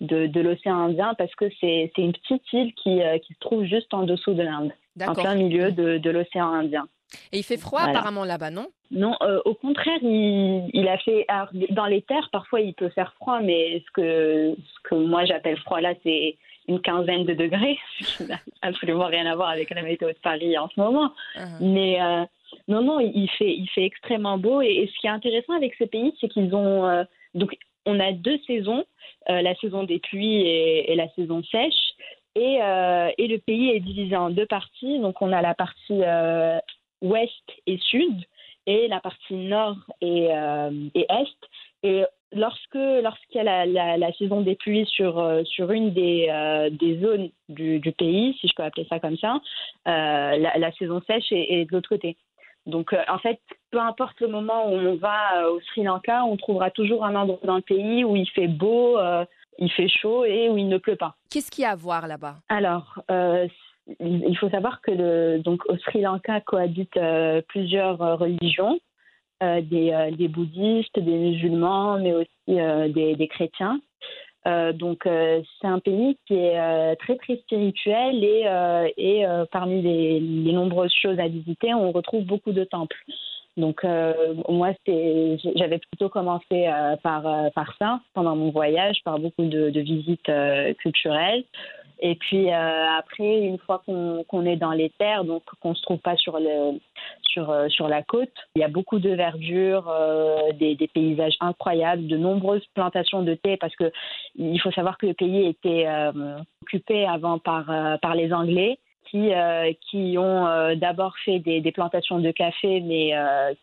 de, 0.00 0.26
de 0.26 0.40
l'océan 0.40 0.78
Indien 0.86 1.14
parce 1.18 1.34
que 1.34 1.44
c'est 1.60 1.92
une 1.98 2.12
petite 2.12 2.52
île 2.52 2.72
qui, 2.74 3.00
qui 3.22 3.34
se 3.34 3.38
trouve 3.40 3.64
juste 3.64 3.92
en 3.92 4.04
dessous 4.04 4.32
de 4.32 4.42
l'Inde, 4.42 4.72
en 5.06 5.12
plein 5.12 5.34
milieu 5.34 5.72
de, 5.72 5.98
de 5.98 6.10
l'océan 6.10 6.52
Indien. 6.52 6.88
Et 7.32 7.38
il 7.38 7.42
fait 7.42 7.56
froid 7.56 7.80
voilà. 7.80 7.98
apparemment 7.98 8.24
là-bas, 8.24 8.50
non? 8.50 8.68
Non, 8.90 9.16
euh, 9.22 9.40
au 9.44 9.54
contraire, 9.54 9.98
il, 10.02 10.70
il, 10.72 10.88
a 10.88 10.98
fait. 10.98 11.24
Alors, 11.28 11.48
dans 11.70 11.86
les 11.86 12.02
terres, 12.02 12.28
parfois 12.32 12.60
il 12.60 12.74
peut 12.74 12.88
faire 12.90 13.12
froid, 13.14 13.40
mais 13.40 13.82
ce 13.86 13.90
que, 13.92 14.54
ce 14.56 14.88
que 14.88 14.94
moi 14.94 15.24
j'appelle 15.24 15.58
froid 15.58 15.80
là, 15.80 15.94
c'est 16.02 16.36
une 16.68 16.80
quinzaine 16.80 17.24
de 17.24 17.34
degrés, 17.34 17.78
ce 18.00 18.18
qui 18.18 18.28
n'a 18.28 18.38
absolument 18.62 19.06
rien 19.06 19.26
à 19.26 19.34
voir 19.34 19.48
avec 19.48 19.70
la 19.70 19.82
météo 19.82 20.08
de 20.08 20.18
Paris 20.22 20.56
en 20.58 20.68
ce 20.68 20.78
moment. 20.78 21.12
Uh 21.34 21.40
-huh. 21.40 21.58
Mais 21.60 22.00
euh, 22.00 22.24
non, 22.68 22.82
non, 22.82 23.00
il 23.00 23.28
fait, 23.38 23.54
il 23.62 23.68
fait 23.74 23.84
extrêmement 23.84 24.38
beau. 24.38 24.60
Et, 24.62 24.74
et 24.82 24.86
ce 24.86 24.94
qui 25.00 25.06
est 25.06 25.16
intéressant 25.20 25.54
avec 25.54 25.74
ce 25.78 25.84
pays, 25.84 26.12
c'est 26.20 26.28
qu'ils 26.28 26.54
ont. 26.54 26.86
Euh, 26.86 27.04
donc, 27.34 27.50
on 27.86 27.98
a 28.00 28.12
deux 28.12 28.38
saisons, 28.46 28.84
euh, 29.30 29.40
la 29.48 29.54
saison 29.60 29.82
des 29.84 29.98
pluies 29.98 30.42
et, 30.54 30.92
et 30.92 30.94
la 30.94 31.08
saison 31.16 31.42
sèche. 31.42 31.84
Et, 32.34 32.54
et, 33.22 33.26
le 33.34 33.38
pays 33.48 33.70
est 33.74 33.80
divisé 33.80 34.14
en 34.14 34.30
deux 34.30 34.46
parties. 34.46 35.00
Donc, 35.00 35.14
on 35.26 35.32
a 35.32 35.42
la 35.42 35.54
partie 35.64 36.02
ouest 37.10 37.46
et 37.66 37.78
sud, 37.90 38.18
et 38.66 38.86
la 38.94 39.00
partie 39.00 39.38
nord 39.56 39.78
et, 40.00 40.20
et 40.98 41.06
est. 41.22 41.40
Et 41.82 41.96
lorsque 42.32 42.74
lorsqu'il 42.74 43.36
y 43.36 43.48
a 43.48 43.64
la, 43.66 43.96
la, 43.96 44.12
saison 44.12 44.40
des 44.40 44.54
pluies 44.54 44.86
sur 44.86 45.42
sur 45.44 45.70
une 45.70 45.92
des 45.92 46.28
des 46.72 47.00
zones 47.00 47.30
du, 47.48 47.78
du, 47.80 47.92
pays, 47.92 48.36
si 48.40 48.48
je 48.48 48.52
peux 48.56 48.62
appeler 48.62 48.86
ça 48.88 49.00
comme 49.00 49.16
ça, 49.16 49.40
la, 49.86 50.36
la, 50.36 50.72
saison 50.72 51.00
sèche 51.06 51.32
est, 51.32 51.52
est 51.52 51.64
de 51.64 51.72
l'autre 51.72 51.88
côté. 51.88 52.16
Donc, 52.66 52.94
en 53.08 53.18
fait, 53.18 53.40
peu 53.70 53.80
importe 53.80 54.20
le 54.20 54.28
moment 54.28 54.68
où 54.68 54.74
on 54.74 54.96
va 54.96 55.50
au 55.50 55.60
Sri 55.60 55.84
Lanka, 55.84 56.24
on 56.24 56.36
trouvera 56.36 56.70
toujours 56.70 57.04
un 57.04 57.14
endroit 57.14 57.40
dans 57.44 57.56
le 57.56 57.62
pays 57.62 58.04
où 58.04 58.14
il 58.14 58.28
fait 58.28 58.48
beau, 58.48 58.98
il 59.58 59.70
fait 59.72 59.88
chaud 59.88 60.24
et 60.26 60.50
où 60.50 60.58
il 60.58 60.68
ne 60.68 60.76
pleut 60.76 60.96
pas. 60.96 61.14
Qu'est-ce 61.30 61.50
qu'il 61.50 61.62
y 61.62 61.66
a 61.66 61.70
à 61.70 61.76
voir 61.76 62.06
là-bas? 62.06 62.36
Alors, 62.50 63.02
il 64.00 64.36
faut 64.38 64.50
savoir 64.50 64.80
que 64.80 64.90
le, 64.90 65.38
donc 65.38 65.62
au 65.68 65.76
Sri 65.78 66.02
Lanka 66.02 66.40
cohabitent 66.40 66.96
euh, 66.96 67.40
plusieurs 67.48 68.00
euh, 68.02 68.16
religions, 68.16 68.78
euh, 68.78 68.78
des, 69.40 70.10
des, 70.16 70.28
bouddhistes, 70.28 70.98
des 70.98 71.16
musulmans, 71.16 71.98
mais 71.98 72.12
aussi 72.12 72.28
des, 72.92 73.14
des, 73.14 73.28
chrétiens. 73.28 73.80
donc 74.74 75.02
c'est 75.04 75.66
un 75.66 75.78
pays 75.78 76.16
qui 76.26 76.34
est 76.34 76.96
très 76.96 77.16
très 77.16 77.36
spirituel 77.36 78.24
et, 78.24 78.46
et 78.96 79.26
parmi 79.52 79.82
les, 79.82 80.20
les, 80.20 80.52
nombreuses 80.52 80.94
choses 81.00 81.18
à 81.18 81.28
visiter, 81.28 81.72
on 81.74 81.92
retrouve 81.92 82.24
beaucoup 82.24 82.52
de 82.52 82.64
temples. 82.64 82.98
Donc 83.56 83.84
moi 84.48 84.72
j'avais 84.88 85.78
plutôt 85.78 86.08
commencé 86.08 86.68
par 87.02 87.50
par 87.54 87.76
ça 87.78 88.00
pendant 88.14 88.36
mon 88.36 88.50
voyage, 88.50 88.96
par 89.04 89.18
beaucoup 89.18 89.44
de 89.44 89.80
visites 89.80 90.30
culturelles. 90.78 91.44
Et 92.00 92.14
puis 92.14 92.50
euh, 92.52 92.86
après, 92.98 93.40
une 93.40 93.58
fois 93.58 93.82
qu'on 93.84 94.46
est 94.46 94.56
dans 94.56 94.72
les 94.72 94.90
terres, 94.90 95.24
donc 95.24 95.42
qu'on 95.60 95.74
se 95.74 95.82
trouve 95.82 95.98
pas 95.98 96.16
sur 96.16 96.38
le 96.38 96.78
sur 97.22 97.50
euh, 97.50 97.68
sur 97.68 97.88
la 97.88 98.02
côte, 98.02 98.32
il 98.54 98.60
y 98.60 98.64
a 98.64 98.68
beaucoup 98.68 99.00
de 99.00 99.10
verdure, 99.10 99.88
euh, 99.88 100.52
des, 100.52 100.76
des, 100.76 100.88
paysages 100.88 101.36
incroyables, 101.40 102.06
de 102.06 102.16
nombreuses 102.16 102.64
plantations 102.74 103.22
de 103.22 103.34
thé 103.34 103.56
parce 103.56 103.74
que 103.74 103.90
il 104.36 104.60
faut 104.60 104.70
savoir 104.70 104.96
que 104.98 105.06
le 105.06 105.14
pays 105.14 105.46
était 105.46 105.86
occupé 106.62 107.06
avant 107.06 107.38
par 107.38 107.66
par 108.00 108.14
les 108.14 108.32
Anglais. 108.32 108.78
Qui, 109.10 109.30
qui 109.88 110.18
ont 110.18 110.74
d'abord 110.76 111.14
fait 111.24 111.38
des, 111.38 111.62
des, 111.62 111.72
plantations 111.72 112.18
de 112.18 112.30
café, 112.30 112.82
mais 112.82 113.14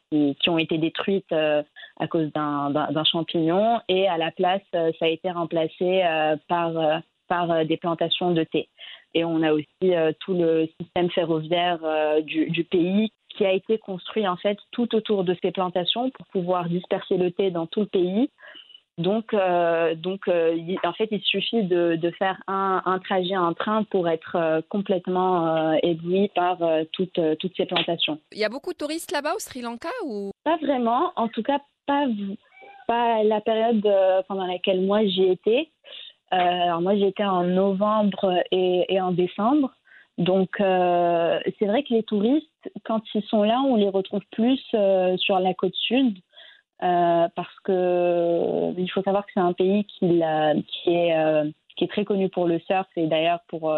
qui, 0.10 0.36
qui, 0.42 0.50
ont 0.50 0.58
été 0.58 0.80
détruites 0.80 1.32
à 1.32 2.08
cause 2.10 2.32
d'un 2.34 3.04
champignon. 3.04 3.80
Et 3.88 4.08
à 4.08 4.18
la 4.18 4.32
place, 4.32 4.64
ça 4.72 5.06
a 5.06 5.08
été 5.08 5.30
remplacé 5.30 6.02
par 6.48 6.72
par 7.28 7.52
euh, 7.52 7.64
des 7.64 7.78
plantations 7.78 8.32
de 8.32 8.44
thé. 8.44 8.70
Et 9.14 9.24
on 9.24 9.42
a 9.44 9.54
aussi 9.54 9.68
euh, 9.84 10.12
tout 10.20 10.34
le 10.34 10.68
système 10.80 11.10
ferroviaire 11.12 11.80
euh, 11.84 12.22
du, 12.22 12.50
du, 12.50 12.64
pays 12.64 13.12
qui 13.30 13.46
a 13.46 13.52
été 13.52 13.78
construit 13.78 14.28
en 14.28 14.38
fait 14.38 14.58
tout 14.72 14.96
autour 14.96 15.24
de 15.24 15.36
ces 15.42 15.52
plantations 15.52 16.10
pour 16.12 16.26
pouvoir 16.28 16.70
disperser 16.70 17.18
le 17.18 17.32
thé 17.32 17.52
dans 17.52 17.68
tout 17.68 17.82
le 17.82 17.88
pays. 17.88 18.30
Donc, 18.98 19.34
euh, 19.34 19.94
donc 19.96 20.28
euh, 20.28 20.58
en 20.86 20.94
fait, 20.94 21.10
il 21.12 21.22
suffit 21.22 21.64
de, 21.64 21.98
de 21.98 22.12
faire 22.12 22.42
un, 22.48 22.82
un, 22.86 23.00
trajet 23.00 23.36
en 23.36 23.54
train 23.54 23.84
pour 23.84 24.08
être 24.08 24.38
euh, 24.38 24.62
complètement 24.70 25.74
ébloui 25.84 26.30
par 26.30 26.60
toutes, 26.94 27.20
toutes 27.40 27.56
ces 27.58 27.66
plantations. 27.66 28.20
Il 28.32 28.40
y 28.40 28.46
a 28.46 28.50
beaucoup 28.50 28.72
de 28.72 28.78
touristes 28.78 29.12
là-bas 29.12 29.36
au 29.36 29.40
Sri 29.40 29.62
Lanka 29.62 29.90
ou? 30.06 30.32
Pas 30.44 30.58
vraiment, 30.58 31.12
en 31.18 31.28
tout 31.28 31.44
cas 31.44 31.60
pas, 31.86 32.06
pas 32.88 33.24
la 33.24 33.42
période 33.42 33.88
pendant 34.28 34.46
laquelle 34.48 34.82
moi 34.82 35.06
j'y 35.06 35.24
étais. 35.24 35.70
Euh, 36.34 36.38
alors 36.38 36.82
moi 36.82 36.96
j'étais 36.96 37.24
en 37.24 37.44
novembre 37.44 38.42
et, 38.52 38.86
et, 38.94 39.00
en 39.00 39.12
décembre. 39.12 39.72
Donc 40.18 40.60
euh, 40.60 41.40
c'est 41.60 41.66
vrai 41.66 41.84
que 41.84 41.94
les 41.94 42.04
touristes, 42.04 42.50
quand 42.84 43.02
ils 43.14 43.24
sont 43.24 43.44
là, 43.44 43.62
on 43.62 43.76
les 43.76 43.90
retrouve 43.90 44.24
plus 44.32 44.62
euh, 44.74 45.18
sur 45.18 45.40
la 45.40 45.54
côte 45.54 45.76
sud. 45.76 46.18
Euh, 46.84 47.30
parce 47.36 47.60
que 47.64 48.74
il 48.78 48.92
faut 48.92 49.02
savoir 49.02 49.26
que 49.26 49.32
c'est 49.34 49.40
un 49.40 49.54
pays 49.54 49.86
qui, 49.86 50.22
qui, 50.68 50.90
est, 50.90 51.18
euh, 51.18 51.50
qui 51.78 51.86
est 51.86 51.88
très 51.88 52.04
connu 52.04 52.28
pour 52.28 52.48
le 52.48 52.60
surf 52.60 52.88
et 52.98 53.08
d'ailleurs 53.08 53.40
pour, 53.48 53.74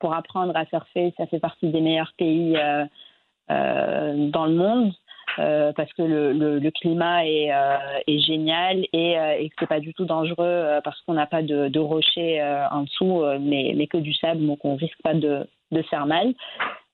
pour 0.00 0.14
apprendre 0.14 0.56
à 0.56 0.66
surfer, 0.66 1.14
ça 1.16 1.26
fait 1.26 1.38
partie 1.38 1.68
des 1.68 1.80
meilleurs 1.80 2.12
pays 2.18 2.58
dans 3.48 4.46
le 4.46 4.54
monde. 4.54 4.92
Euh, 5.38 5.72
parce 5.72 5.92
que 5.94 6.02
le, 6.02 6.70
climat 6.70 7.26
est, 7.26 7.52
euh, 7.52 7.76
est, 8.06 8.18
génial 8.18 8.86
et, 8.92 9.18
euh, 9.18 9.38
et 9.38 9.48
que 9.48 9.54
c'est 9.60 9.68
pas 9.68 9.80
du 9.80 9.94
tout 9.94 10.04
dangereux 10.04 10.80
parce 10.84 11.00
qu'on 11.02 11.14
n'a 11.14 11.26
pas 11.26 11.42
de, 11.42 11.78
rochers 11.78 12.42
en 12.70 12.82
dessous, 12.82 13.24
mais, 13.40 13.86
que 13.86 13.98
du 13.98 14.12
sable, 14.14 14.46
donc 14.46 14.64
on 14.64 14.76
risque 14.76 15.00
pas 15.02 15.14
de, 15.14 15.46
de 15.70 15.82
faire 15.82 16.06
mal. 16.06 16.34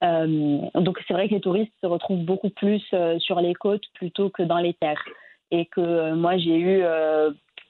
donc 0.02 0.99
c'est 1.06 1.14
vrai 1.14 1.28
que 1.28 1.35
les 1.35 1.40
touristes 1.40 1.73
se 1.80 1.87
retrouvent 1.87 2.25
beaucoup 2.25 2.50
plus 2.50 2.82
sur 3.18 3.40
les 3.40 3.54
côtes 3.54 3.85
plutôt 3.94 4.30
que 4.30 4.42
dans 4.42 4.58
les 4.58 4.75
terres 4.75 5.04
et 5.50 5.66
que 5.66 6.12
moi 6.12 6.37
j'ai 6.38 6.56
eu 6.56 6.82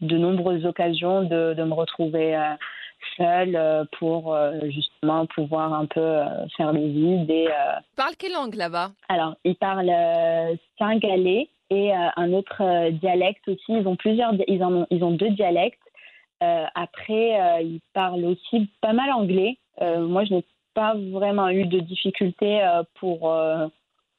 de 0.00 0.18
nombreuses 0.18 0.66
occasions 0.66 1.22
de 1.22 1.64
me 1.64 1.74
retrouver 1.74 2.36
seule 3.16 3.56
euh, 3.56 3.84
pour 3.98 4.34
euh, 4.34 4.60
justement 4.68 5.26
pouvoir 5.26 5.72
un 5.72 5.86
peu 5.86 6.00
euh, 6.00 6.46
faire 6.56 6.72
le 6.72 6.86
vide. 6.86 7.30
Et, 7.30 7.48
Parle 7.96 8.16
quelle 8.16 8.32
langue 8.32 8.54
là-bas? 8.54 8.90
Alors, 9.08 9.34
ils 9.44 9.56
parlent 9.56 9.92
singalais 10.78 11.48
et 11.70 11.92
un 11.92 12.32
autre 12.32 12.90
dialecte 12.90 13.46
aussi. 13.48 13.72
Ils 13.72 13.86
ont 13.86 13.96
plusieurs, 13.96 14.32
ils, 14.46 14.62
en 14.64 14.72
ont, 14.72 14.86
ils 14.90 15.04
ont 15.04 15.10
deux 15.10 15.30
dialectes. 15.30 15.78
après, 16.40 17.62
ils 17.62 17.80
parlent 17.92 18.24
aussi 18.24 18.70
pas 18.80 18.92
mal 18.92 19.10
anglais. 19.12 19.58
moi, 19.80 20.24
je 20.24 20.34
n'ai 20.34 20.44
pas 20.74 20.94
vraiment 20.94 21.48
eu 21.50 21.66
de 21.66 21.80
difficultés 21.80 22.60
pour 22.94 23.34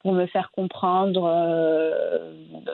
pour 0.01 0.13
me 0.13 0.27
faire 0.27 0.51
comprendre, 0.51 1.21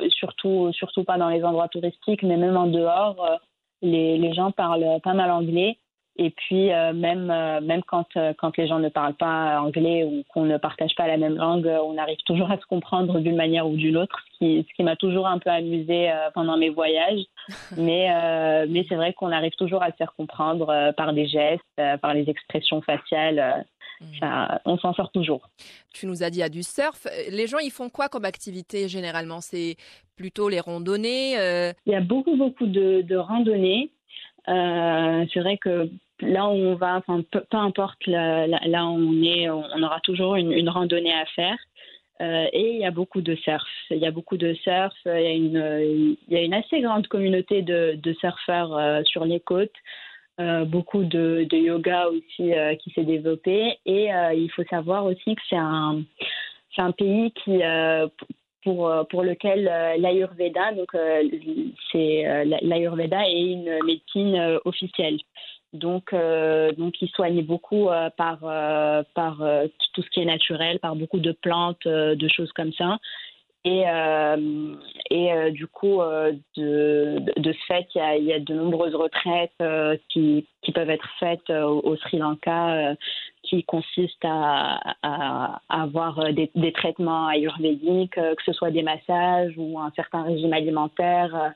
surtout 0.09 0.71
surtout 0.73 1.03
pas 1.03 1.17
dans 1.17 1.29
les 1.29 1.43
endroits 1.43 1.69
touristiques, 1.69 2.23
mais 2.23 2.37
même 2.37 2.57
en 2.57 2.67
dehors, 2.67 3.39
les, 3.81 4.17
les 4.17 4.33
gens 4.33 4.51
parlent 4.51 4.99
pas 5.03 5.13
mal 5.13 5.31
anglais. 5.31 5.77
Et 6.17 6.29
puis 6.29 6.71
euh, 6.71 6.93
même 6.93 7.29
euh, 7.29 7.59
même 7.59 7.83
quand 7.83 8.07
euh, 8.15 8.33
quand 8.37 8.55
les 8.55 8.67
gens 8.67 8.79
ne 8.79 8.87
parlent 8.87 9.15
pas 9.15 9.59
anglais 9.59 10.05
ou 10.05 10.23
qu'on 10.29 10.45
ne 10.45 10.57
partage 10.57 10.95
pas 10.95 11.07
la 11.07 11.17
même 11.17 11.35
langue, 11.35 11.67
on 11.67 11.97
arrive 11.97 12.19
toujours 12.25 12.49
à 12.49 12.57
se 12.57 12.65
comprendre 12.65 13.19
d'une 13.19 13.35
manière 13.35 13.67
ou 13.67 13.75
d'une 13.75 13.97
autre, 13.97 14.17
ce 14.31 14.37
qui 14.37 14.65
ce 14.67 14.75
qui 14.75 14.83
m'a 14.83 14.95
toujours 14.95 15.27
un 15.27 15.39
peu 15.39 15.49
amusé 15.49 16.09
pendant 16.33 16.57
mes 16.57 16.69
voyages. 16.69 17.21
Mais 17.77 18.65
mais 18.67 18.85
c'est 18.87 18.95
vrai 18.95 19.13
qu'on 19.13 19.31
arrive 19.31 19.55
toujours 19.55 19.83
à 19.83 19.91
se 19.91 19.97
faire 19.97 20.13
comprendre 20.15 20.93
par 20.97 21.13
des 21.13 21.27
gestes, 21.27 21.63
par 22.01 22.13
les 22.13 22.29
expressions 22.29 22.81
faciales. 22.81 23.65
Ça, 24.19 24.61
on 24.65 24.77
s'en 24.77 24.93
sort 24.93 25.11
toujours. 25.11 25.49
Tu 25.93 26.05
nous 26.05 26.23
as 26.23 26.29
dit 26.29 26.43
a 26.43 26.49
du 26.49 26.63
surf. 26.63 27.07
Les 27.29 27.47
gens, 27.47 27.59
ils 27.59 27.71
font 27.71 27.89
quoi 27.89 28.09
comme 28.09 28.25
activité 28.25 28.87
généralement? 28.87 29.41
C'est 29.41 29.77
plutôt 30.15 30.49
les 30.49 30.59
randonnées. 30.59 31.33
Il 31.85 31.91
y 31.91 31.95
a 31.95 32.01
beaucoup, 32.01 32.35
beaucoup 32.35 32.65
de, 32.65 33.01
de 33.01 33.15
randonnées. 33.15 33.91
Euh, 34.47 35.25
c'est 35.33 35.39
vrai 35.39 35.57
que 35.57 35.89
là 36.21 36.47
où 36.47 36.53
on 36.53 36.75
va, 36.75 37.01
peu, 37.31 37.41
importe 37.51 38.05
là, 38.07 38.85
où 38.85 38.97
on 38.97 39.23
est, 39.23 39.49
on 39.49 39.83
aura 39.83 39.99
toujours 40.01 40.35
une, 40.35 40.69
randonnée 40.69 41.13
à 41.13 41.25
faire. 41.27 41.57
Euh, 42.21 42.47
et 42.53 42.71
il 42.75 42.79
y 42.79 42.85
a 42.85 42.91
beaucoup 42.91 43.21
de 43.21 43.35
surf. 43.35 43.67
Il 43.89 43.97
y 43.97 44.05
a 44.05 44.11
beaucoup 44.11 44.37
de 44.37 44.53
surf. 44.53 44.93
Il 45.05 45.11
y 45.11 45.27
a 45.27 45.31
une, 45.31 46.17
il 46.27 46.33
y 46.33 46.37
a 46.37 46.41
une 46.41 46.53
assez 46.53 46.79
grande 46.81 47.07
communauté 47.07 47.61
de, 47.61 48.15
surfeurs 48.19 48.77
euh, 48.77 49.01
sur 49.03 49.25
les 49.25 49.39
côtes. 49.39 49.71
Euh, 50.41 50.65
beaucoup 50.65 51.05
de, 51.05 51.47
yoga 51.49 52.09
aussi 52.09 52.53
euh, 52.53 52.75
qui 52.75 52.91
s'est 52.91 53.05
développé. 53.05 53.79
Et 53.85 54.13
euh, 54.13 54.33
il 54.33 54.51
faut 54.51 54.65
savoir 54.65 55.05
aussi 55.05 55.35
que 55.35 55.41
c'est 55.49 55.55
un, 55.55 56.03
pays 56.97 57.31
qui, 57.31 57.61
pour, 58.63 58.91
pour 59.09 59.23
lequel 59.23 59.63
l'Ayurveda, 59.97 60.73
donc 60.73 60.89
c'est 61.91 62.43
l'Ayurveda 62.61 63.29
est 63.29 63.41
une 63.41 63.79
médecine 63.85 64.59
officielle. 64.65 65.17
Donc, 65.75 66.13
euh, 66.13 66.71
donc 66.73 67.01
ils 67.01 67.09
soignent 67.09 67.43
beaucoup 67.43 67.89
euh, 67.89 68.09
par, 68.17 68.39
euh, 68.43 69.03
par 69.13 69.41
euh, 69.41 69.67
tout 69.93 70.01
ce 70.01 70.09
qui 70.09 70.21
est 70.21 70.25
naturel, 70.25 70.79
par 70.79 70.95
beaucoup 70.95 71.19
de 71.19 71.31
plantes, 71.31 71.87
de 71.87 72.27
choses 72.27 72.51
comme 72.53 72.73
ça. 72.73 72.97
Et, 73.67 73.83
et 75.09 75.51
du 75.51 75.65
coup, 75.65 75.97
de, 76.55 77.19
de, 77.35 77.51
ce 77.51 77.65
fait, 77.67 77.87
il 77.95 78.23
y 78.23 78.31
a, 78.31 78.39
de 78.39 78.53
nombreuses 78.53 78.93
retraites 78.93 79.99
qui, 80.09 80.45
qui 80.61 80.71
peuvent 80.71 80.91
être 80.91 81.09
faites 81.19 81.49
au, 81.49 81.81
au 81.83 81.95
Sri 81.95 82.19
Lanka 82.19 82.93
qui 83.41 83.63
consistent 83.63 84.23
à, 84.23 84.93
à, 85.01 85.61
à 85.69 85.81
avoir 85.81 86.31
des, 86.31 86.51
des, 86.53 86.73
traitements 86.73 87.27
ayurvédiques, 87.27 88.13
que 88.13 88.43
ce 88.45 88.53
soit 88.53 88.69
des 88.69 88.83
massages 88.83 89.55
ou 89.57 89.79
un 89.79 89.91
certain 89.95 90.21
régime 90.21 90.53
alimentaire 90.53 91.55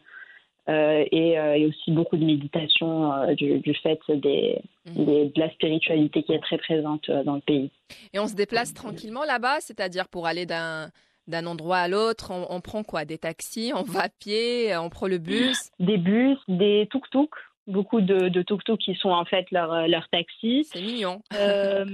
euh, 0.70 1.04
et, 1.12 1.40
euh, 1.40 1.56
et, 1.56 1.66
aussi 1.66 1.92
beaucoup 1.92 2.16
de 2.16 2.24
méditation 2.24 3.12
euh, 3.12 3.34
du, 3.34 3.60
du, 3.60 3.74
fait 3.74 4.00
des, 4.10 4.62
mmh. 4.86 5.06
des, 5.06 5.26
de 5.26 5.40
la 5.40 5.50
spiritualité 5.52 6.22
qui 6.24 6.34
est 6.34 6.40
très 6.40 6.58
présente 6.58 7.10
dans 7.10 7.36
le 7.36 7.42
pays. 7.42 7.72
Et 8.14 8.20
on 8.20 8.28
se 8.28 8.36
déplace 8.36 8.74
tranquillement 8.74 9.24
là-bas, 9.24 9.62
c'est-à-dire 9.62 10.08
pour 10.08 10.28
aller 10.28 10.46
d'un 10.46 10.90
d'un 11.28 11.46
endroit 11.46 11.78
à 11.78 11.88
l'autre, 11.88 12.32
on, 12.32 12.48
on, 12.50 12.60
prend 12.60 12.82
quoi? 12.82 13.06
Des 13.06 13.20
taxis, 13.20 13.72
on 13.76 13.84
va 13.84 14.06
à 14.06 14.10
pied, 14.10 14.76
on 14.76 14.90
prend 14.90 15.06
le 15.06 15.20
bus? 15.20 15.70
Des 15.80 15.98
bus, 15.98 16.40
des 16.48 16.88
tuk-tuk, 16.90 17.30
beaucoup 17.68 18.02
de, 18.02 18.30
de 18.30 18.42
tuk-tuk 18.42 18.80
qui 18.80 18.96
sont 18.96 19.10
en 19.10 19.26
fait 19.26 19.46
leurs 19.52 19.88
leur 19.88 20.10
taxis. 20.10 20.68
C'est 20.72 20.82
mignon. 20.82 21.22
Euh, 21.36 21.86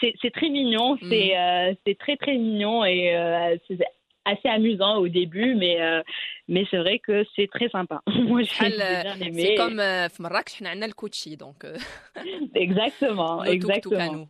c'est 0.00 0.32
très 0.32 0.48
mignon, 0.48 0.94
mmh. 0.94 0.98
c'est 1.08 1.38
euh, 1.38 1.94
très 1.98 2.16
très 2.16 2.36
mignon 2.36 2.84
et 2.84 3.16
euh, 3.16 3.56
assez 4.24 4.48
amusant 4.48 4.96
au 4.98 5.08
début, 5.08 5.54
mais 5.54 5.80
euh, 5.80 6.02
mais 6.48 6.66
c'est 6.70 6.78
vrai 6.78 6.98
que 6.98 7.24
c'est 7.34 7.48
très 7.48 7.68
sympa. 7.68 8.02
Moi, 8.06 8.42
j'ai 8.42 8.68
bien 8.68 9.16
aimé. 9.20 9.46
C'est 9.46 9.54
comme 9.54 9.80
euh, 9.80 10.08
Marrakech, 10.18 10.62
on 10.62 10.82
a 10.82 10.86
le 10.86 10.92
coachi, 10.92 11.36
donc. 11.36 11.64
Euh. 11.64 11.76
Exactement, 12.54 13.42
exactement. 13.44 14.28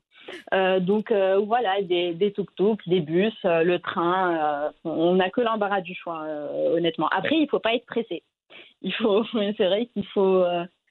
Euh, 0.54 0.78
donc 0.80 1.10
voilà, 1.10 1.82
des, 1.82 2.14
des 2.14 2.32
tuk-tuk, 2.32 2.78
des 2.86 3.00
bus, 3.00 3.34
le 3.44 3.78
train. 3.78 4.72
on 4.84 5.16
n'a 5.16 5.30
que 5.30 5.40
l'embarras 5.40 5.80
du 5.80 5.94
choix, 5.94 6.24
honnêtement. 6.72 7.08
Après, 7.08 7.36
il 7.36 7.42
ne 7.42 7.48
faut 7.48 7.58
pas 7.58 7.74
être 7.74 7.86
pressé. 7.86 8.22
C'est 8.82 9.66
vrai 9.66 9.86
qu'il 9.86 10.06
faut, 10.06 10.44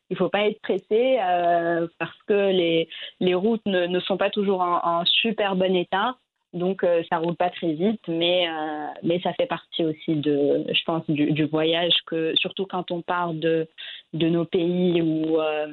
il 0.09 0.17
faut 0.17 0.29
pas 0.29 0.47
être 0.47 0.61
pressé 0.61 1.17
parce 1.99 2.21
que 2.27 2.51
les, 2.51 2.89
les 3.19 3.33
routes 3.33 3.65
ne, 3.65 3.99
sont 4.01 4.17
pas 4.17 4.29
toujours 4.29 4.61
en 4.61 5.05
super 5.05 5.55
bon 5.55 5.75
état. 5.75 6.17
Donc 6.53 6.83
euh, 6.83 7.01
ça 7.09 7.17
roule 7.17 7.35
pas 7.35 7.49
très 7.49 7.73
vite, 7.73 8.01
mais 8.09 8.47
euh, 8.47 8.87
mais 9.03 9.21
ça 9.21 9.31
fait 9.33 9.45
partie 9.45 9.85
aussi 9.85 10.15
de, 10.15 10.65
je 10.69 10.83
pense, 10.85 11.09
du, 11.09 11.45
voyage 11.45 11.93
que 12.05 12.33
surtout 12.35 12.65
quand 12.65 12.91
on 12.91 13.01
part 13.01 13.33
de 13.33 13.67
de 14.13 14.27
nos 14.27 14.43
pays 14.43 15.01
où 15.01 15.39
euh, 15.39 15.67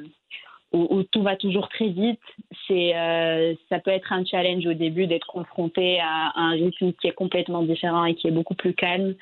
où, 0.71 0.87
où 0.89 1.03
tout 1.03 1.21
va 1.21 1.35
toujours 1.35 1.67
très 1.67 1.89
vite, 1.89 2.21
c'est 2.67 2.95
euh, 2.95 3.55
ça 3.67 3.79
peut 3.79 3.91
être 3.91 4.13
un 4.13 4.23
challenge 4.23 4.65
au 4.67 4.73
début 4.73 5.05
d'être 5.05 5.27
confronté 5.27 5.99
à 5.99 6.31
un 6.35 6.51
rythme 6.51 6.93
qui 6.93 7.07
est 7.07 7.13
complètement 7.13 7.63
différent 7.63 8.05
et 8.05 8.15
qui 8.15 8.27
est 8.27 8.31
beaucoup 8.31 8.55
plus 8.55 8.73
calme. 8.73 9.15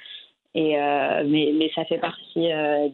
Euh, 0.57 1.23
mais, 1.25 1.71
ça 1.75 1.85
fait 1.85 1.99
partie 1.99 2.51
euh, 2.51 2.89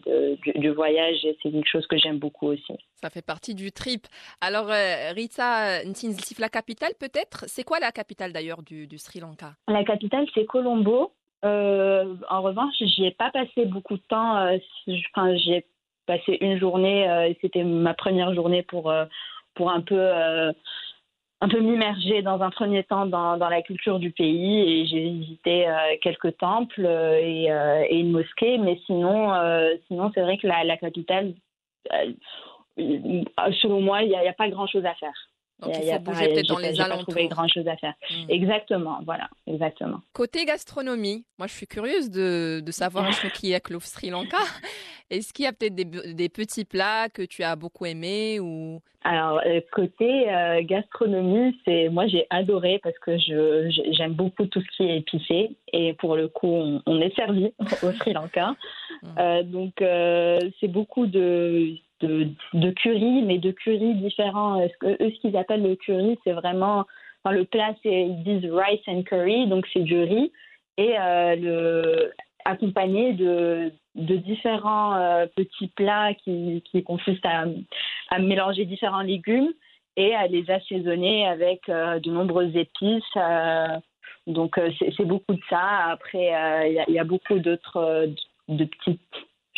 du, 0.55 0.69
voyage 0.69 1.23
et 1.23 1.37
c'est 1.41 1.51
quelque 1.51 1.69
chose 1.69 1.87
que 1.87 1.97
j'aime 1.97 2.19
beaucoup 2.19 2.47
aussi. 2.47 2.73
Ça 2.95 3.09
fait 3.09 3.25
partie 3.25 3.55
du 3.55 3.71
trip. 3.71 4.07
Alors, 4.41 4.69
euh, 4.69 5.11
Rita 5.15 5.83
Ntinsif, 5.85 6.39
la 6.39 6.49
capitale 6.49 6.91
peut-être, 6.99 7.45
c'est 7.47 7.63
quoi 7.63 7.79
la 7.79 7.91
capitale 7.91 8.33
d'ailleurs 8.33 8.63
du, 8.63 8.87
Sri 8.97 9.19
Lanka? 9.19 9.53
La 9.67 9.83
capitale, 9.83 10.25
c'est 10.33 10.45
Colombo. 10.45 11.13
En 11.43 12.41
revanche, 12.41 12.73
j'y 12.79 13.05
ai 13.05 13.11
pas 13.11 13.29
passé 13.31 13.65
beaucoup 13.65 13.95
de 13.95 14.03
temps. 14.07 14.37
Enfin, 15.15 15.35
j'y 15.35 15.53
ai 15.53 15.65
passé 16.05 16.37
une 16.41 16.57
journée. 16.57 17.35
C'était 17.41 17.63
ma 17.63 17.93
première 17.93 18.33
journée 18.33 18.63
pour 18.63 18.93
pour 19.53 19.69
un 19.69 19.81
peu 19.81 20.09
un 21.43 21.49
peu 21.49 21.59
m'immerger 21.59 22.21
dans 22.21 22.41
un 22.41 22.49
premier 22.51 22.85
temps 22.85 23.05
dans, 23.05 23.35
la 23.35 23.61
culture 23.61 23.99
du 23.99 24.11
pays 24.11 24.61
et 24.61 24.85
j'ai 24.85 25.09
visité 25.09 25.67
euh, 25.67 25.73
quelques 26.01 26.37
temples 26.37 26.85
euh, 26.85 27.19
et, 27.19 27.51
euh, 27.51 27.83
et 27.89 27.99
une 27.99 28.11
mosquée. 28.11 28.57
Mais 28.57 28.79
sinon, 28.85 29.33
sinon 29.87 30.09
c'est 30.13 30.21
vrai 30.21 30.37
que 30.37 30.47
la, 30.47 30.77
capitale, 30.77 31.33
selon 32.77 33.81
moi, 33.81 34.03
il 34.03 34.09
n'y 34.09 34.15
a 34.15 34.33
pas 34.33 34.47
grand-chose 34.47 34.85
à 34.85 34.93
faire. 34.93 35.32
Donc, 35.63 35.73
Il 35.79 35.85
y 35.85 35.89
a- 35.89 35.91
y 35.91 35.91
a 35.91 35.97
faut 35.97 36.03
bouger 36.03 36.27
peut-être 36.29 36.47
dans 36.47 36.57
les 36.59 36.73
j'ai 36.73 36.83
pas 36.83 36.97
trouvé 36.97 37.21
alentours. 37.21 37.37
grand-chose 37.37 37.67
à 37.67 37.77
faire. 37.77 37.93
Mm. 38.11 38.25
Exactement, 38.29 38.99
voilà, 39.05 39.29
exactement. 39.47 40.01
Côté 40.13 40.45
gastronomie, 40.45 41.25
moi 41.37 41.47
je 41.47 41.53
suis 41.53 41.67
curieuse 41.67 42.09
de, 42.09 42.61
de 42.65 42.71
savoir 42.71 43.13
ce 43.13 43.27
qui 43.27 43.51
est 43.53 43.71
au 43.73 43.79
Sri 43.79 44.09
Lanka? 44.09 44.37
Est-ce 45.09 45.31
qu'il 45.33 45.45
y 45.45 45.47
a 45.47 45.53
peut-être 45.53 45.75
des, 45.75 45.85
des 46.13 46.29
petits 46.29 46.65
plats 46.65 47.07
que 47.09 47.21
tu 47.23 47.43
as 47.43 47.55
beaucoup 47.55 47.85
aimés 47.85 48.39
ou? 48.39 48.81
Alors, 49.05 49.41
euh, 49.45 49.59
côté 49.71 50.31
euh, 50.33 50.61
gastronomie, 50.63 51.57
c'est 51.65 51.89
moi 51.89 52.07
j'ai 52.07 52.25
adoré 52.29 52.79
parce 52.81 52.97
que 52.99 53.17
je 53.17 53.69
j'aime 53.91 54.13
beaucoup 54.13 54.45
tout 54.47 54.61
ce 54.61 54.77
qui 54.77 54.83
est 54.89 54.97
épicé 54.99 55.51
et 55.73 55.93
pour 55.93 56.15
le 56.15 56.29
coup 56.29 56.47
on, 56.47 56.81
on 56.85 57.01
est 57.01 57.13
servi 57.15 57.53
au 57.83 57.91
Sri 57.91 58.13
Lanka. 58.13 58.55
Mm. 59.01 59.07
Euh, 59.19 59.43
donc 59.43 59.81
euh, 59.81 60.39
c'est 60.59 60.67
beaucoup 60.69 61.05
de, 61.05 61.75
de 62.07 62.71
curry, 62.71 63.21
mais 63.23 63.37
de 63.37 63.51
curry 63.51 63.95
différents. 63.95 64.61
Eux 64.61 64.69
ce 64.99 65.21
qu'ils 65.21 65.37
appellent 65.37 65.63
le 65.63 65.75
curry, 65.75 66.17
c'est 66.23 66.33
vraiment 66.33 66.85
enfin, 67.23 67.35
le 67.35 67.45
plat 67.45 67.73
c'est 67.83 68.03
ils 68.03 68.23
disent 68.23 68.49
rice 68.51 68.81
and 68.87 69.03
curry, 69.03 69.47
donc 69.47 69.65
c'est 69.73 69.83
du 69.83 69.99
riz 70.01 70.31
et 70.77 70.95
euh, 70.99 71.35
le 71.35 72.13
accompagné 72.45 73.13
de 73.13 73.71
différents 73.95 74.95
euh, 74.95 75.27
petits 75.35 75.69
plats 75.69 76.13
qui 76.13 76.63
qui 76.69 76.83
consistent 76.83 77.25
à 78.09 78.19
mélanger 78.19 78.65
différents 78.65 79.01
légumes 79.01 79.53
et 79.95 80.13
à 80.15 80.27
les 80.27 80.49
assaisonner 80.49 81.27
avec 81.27 81.69
euh, 81.69 81.99
de 81.99 82.09
nombreuses 82.11 82.55
épices. 82.55 83.03
donc 84.27 84.59
c'est 84.79 85.05
beaucoup 85.05 85.33
de 85.33 85.41
ça. 85.49 85.91
Après, 85.91 86.33
il 86.69 86.85
y, 86.87 86.93
y 86.93 86.99
a 86.99 87.03
beaucoup 87.03 87.39
d'autres 87.39 88.09
de 88.49 88.65
petites 88.65 88.99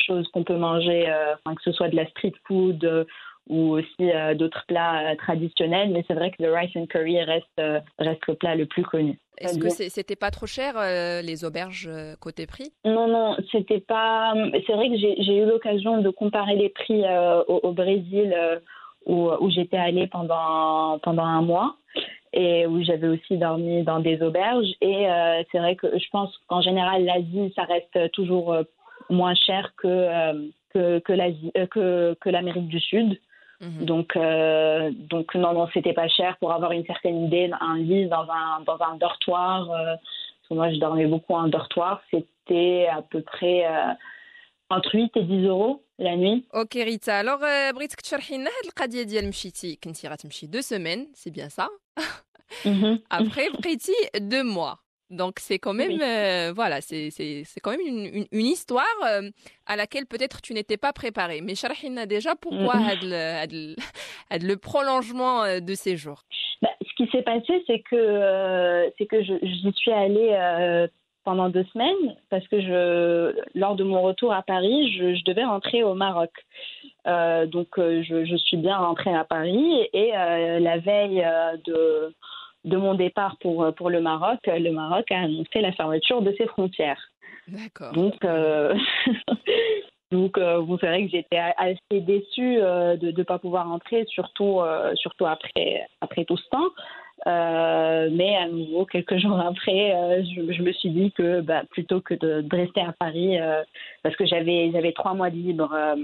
choses 0.06 0.28
qu'on 0.30 0.44
peut 0.44 0.58
manger, 0.58 1.10
euh, 1.10 1.36
que 1.46 1.64
ce 1.64 1.72
soit 1.72 1.90
de 1.90 1.96
la 1.96 2.08
street 2.08 2.34
food 2.48 2.84
euh, 2.84 3.04
ou 3.48 3.78
aussi 3.78 4.12
euh, 4.12 4.34
d'autres 4.34 4.66
plats 4.68 5.16
traditionnels. 5.18 5.90
Mais 5.92 6.04
c'est 6.08 6.16
vrai 6.16 6.32
que 6.32 6.42
le 6.42 6.54
rice 6.54 6.76
and 6.76 6.88
curry 6.88 7.22
reste, 7.24 7.62
reste 8.00 8.26
le 8.28 8.36
plat 8.36 8.56
le 8.56 8.66
plus 8.66 8.84
connu. 8.84 9.20
est-ce 9.38 9.60
que 9.60 9.70
c'était 9.70 10.16
pas 10.16 10.32
trop 10.32 10.48
cher 10.48 10.74
euh, 10.78 11.22
les 11.22 11.46
auberges 11.46 11.90
côté 12.20 12.48
prix? 12.48 12.72
Non, 12.86 13.08
non, 13.08 13.38
c'était 13.52 13.82
pas. 13.82 14.34
C'est 14.66 14.74
vrai 14.74 14.90
que 14.90 14.98
j'ai 14.98 15.38
eu 15.38 15.46
l'occasion 15.46 16.02
de 16.02 16.10
comparer 16.10 16.56
les 16.56 16.70
prix 16.70 17.04
euh, 17.06 17.44
au, 17.48 17.60
au 17.68 17.72
Brésil 17.74 18.34
euh, 18.36 18.60
où, 19.06 19.30
où 19.40 19.50
j'étais 19.52 19.78
allée 19.78 20.08
pendant, 20.08 20.98
pendant 21.04 21.26
un 21.26 21.42
mois 21.42 21.76
et 22.34 22.66
où 22.66 22.84
j'avais 22.84 23.08
aussi 23.08 23.38
dormi 23.38 23.84
dans 23.84 24.00
des 24.00 24.22
auberges. 24.22 24.68
Et 24.82 25.08
c'est 25.52 25.60
vrai 25.60 25.78
que 25.78 25.88
je 25.98 26.10
pense 26.12 26.36
qu'en 26.48 26.62
général, 26.62 27.06
l'Asie, 27.06 27.54
ça 27.56 27.64
reste 27.64 28.12
toujours 28.12 28.54
moins 29.09 29.35
cher 29.47 29.65
que, 29.81 29.89
euh, 29.89 30.49
que, 30.73 30.99
que 31.07 31.13
l'Asie, 31.13 31.51
euh, 31.57 31.67
que, 31.75 32.15
que 32.23 32.29
l'Amérique 32.31 32.69
du 32.69 32.81
Sud. 32.81 33.11
Mhm. 33.61 33.85
Donc, 33.91 34.09
euh, 34.17 34.91
donc 35.13 35.35
non, 35.35 35.53
non, 35.59 35.67
c'était 35.75 35.93
pas 36.03 36.09
cher 36.09 36.37
pour 36.41 36.51
avoir 36.53 36.73
une 36.73 36.87
certaine 36.87 37.19
idée. 37.27 37.51
Un 37.61 37.77
lit 37.89 38.07
dans 38.17 38.27
un, 38.41 38.61
dans 38.69 38.79
un 38.89 38.95
dortoir, 38.97 39.71
euh, 39.71 39.95
parce 39.97 40.49
que 40.49 40.55
moi 40.55 40.73
je 40.73 40.79
dormais 40.85 41.07
beaucoup 41.07 41.35
en 41.35 41.49
dortoir, 41.49 41.95
c'était 42.11 42.87
à 42.99 43.03
peu 43.03 43.21
près 43.33 43.59
euh, 43.67 43.93
entre 44.71 44.95
8 44.95 45.17
et 45.17 45.25
10 45.25 45.47
euros 45.47 45.83
la 45.99 46.17
nuit. 46.17 46.45
اوكي 46.55 46.83
ريتا 46.85 47.21
الوغ 47.21 47.45
آه، 47.45 47.71
بغيتك 47.71 48.01
تشرحي 48.01 48.35
لنا 48.37 48.51
هاد 48.51 48.65
القضيه 48.67 49.03
ديال 49.03 49.29
مشيتي 49.29 49.79
كنتي 49.85 50.09
غتمشي 50.09 50.47
دو 50.47 50.61
سيمين 50.61 51.09
سي 51.15 51.31
بيان 51.31 51.49
سا 51.49 51.69
Mhm. 52.65 52.99
Après, 53.19 53.49
بقيتي 53.53 53.93
deux 54.17 54.43
mois. 54.43 54.77
Donc 55.16 55.40
c'est 55.40 55.60
quand 55.60 55.74
même 55.74 55.94
oui. 55.94 56.02
euh, 56.02 56.52
voilà 56.54 56.82
c'est 56.82 57.10
quand 57.64 57.72
même 57.72 58.26
une, 58.32 58.46
histoire 58.46 58.86
euh, 59.08 59.30
à 59.66 59.76
laquelle 59.76 60.06
peut-être 60.06 60.42
tu 60.42 60.54
n'étais 60.54 60.78
pas 60.78 60.94
préparée 60.94 61.42
Mais 61.42 61.56
Sharhina 61.56 62.06
déjà 62.06 62.36
pourquoi 62.36 62.76
le 63.02 64.56
prolongement 64.56 65.44
euh, 65.44 65.60
de 65.60 65.74
ces 65.74 65.96
jours? 65.98 66.24
Bah, 66.62 66.70
ce 66.82 66.94
qui 66.96 67.10
s'est 67.12 67.24
passé 67.24 67.64
c'est 67.66 67.80
que 67.80 67.96
euh, 67.96 68.90
c'est 68.98 69.06
que 69.06 69.22
j'y 69.24 69.72
suis 69.74 69.92
allée 69.92 70.88
pendant 71.24 71.50
deux 71.50 71.66
semaines 71.74 72.16
parce 72.30 72.48
que 72.48 72.62
je 72.62 73.36
lors 73.58 73.76
de 73.76 73.84
mon 73.84 74.02
retour 74.02 74.34
à 74.34 74.44
Paris 74.44 74.94
je, 74.98 75.24
devais 75.26 75.44
rentrer 75.44 75.84
au 75.84 75.96
Maroc. 75.96 76.32
donc 77.06 77.70
je, 77.78 78.38
suis 78.46 78.58
bien 78.58 78.78
rentrée 78.78 79.16
à 79.16 79.24
Paris 79.24 79.90
et 79.94 80.12
la 80.12 80.78
veille 80.78 81.26
de 81.66 82.14
de 82.66 82.78
mon 82.78 82.96
départ 82.96 83.38
pour, 83.40 83.74
pour 83.76 83.90
le 83.90 84.02
Maroc, 84.02 84.40
le 84.48 84.72
Maroc 84.72 85.12
a 85.12 85.22
annoncé 85.22 85.62
la 85.62 85.72
fermeture 85.72 86.22
de 86.22 86.34
ses 86.38 86.48
frontières. 86.48 87.00
D'accord. 87.48 87.94
Donc, 87.94 88.26
euh, 88.26 88.76
donc 90.12 90.38
euh, 90.38 90.58
vous 90.60 90.78
savez 90.80 91.06
que 91.06 91.12
j'étais 91.12 91.38
assez 91.38 92.02
déçue 92.02 92.58
euh, 92.60 92.96
de 92.98 93.12
ne 93.12 93.24
pas 93.24 93.40
pouvoir 93.40 93.68
rentrer, 93.68 94.06
surtout, 94.08 94.62
euh, 94.62 94.94
surtout 94.96 95.26
après, 95.26 95.88
après 96.02 96.26
tout 96.26 96.38
ce 96.38 96.50
temps. 96.50 96.70
Euh, 97.28 98.10
mais 98.12 98.36
à 98.36 98.48
nouveau, 98.48 98.86
quelques 98.86 99.18
jours 99.22 99.40
après, 99.40 99.96
euh, 99.96 100.24
je, 100.24 100.52
je 100.52 100.62
me 100.62 100.72
suis 100.74 100.90
dit 100.90 101.12
que 101.12 101.42
bah, 101.42 101.64
plutôt 101.70 102.02
que 102.02 102.14
de, 102.14 102.42
de 102.42 102.56
rester 102.56 102.82
à 102.82 102.94
Paris, 102.94 103.40
euh, 103.40 103.64
parce 104.04 104.16
que 104.16 104.26
j'avais 104.26 104.72
j'avais 104.72 104.92
trois 104.92 105.14
mois 105.14 105.30
de 105.30 105.36
libre 105.36 105.72
euh, 105.74 105.96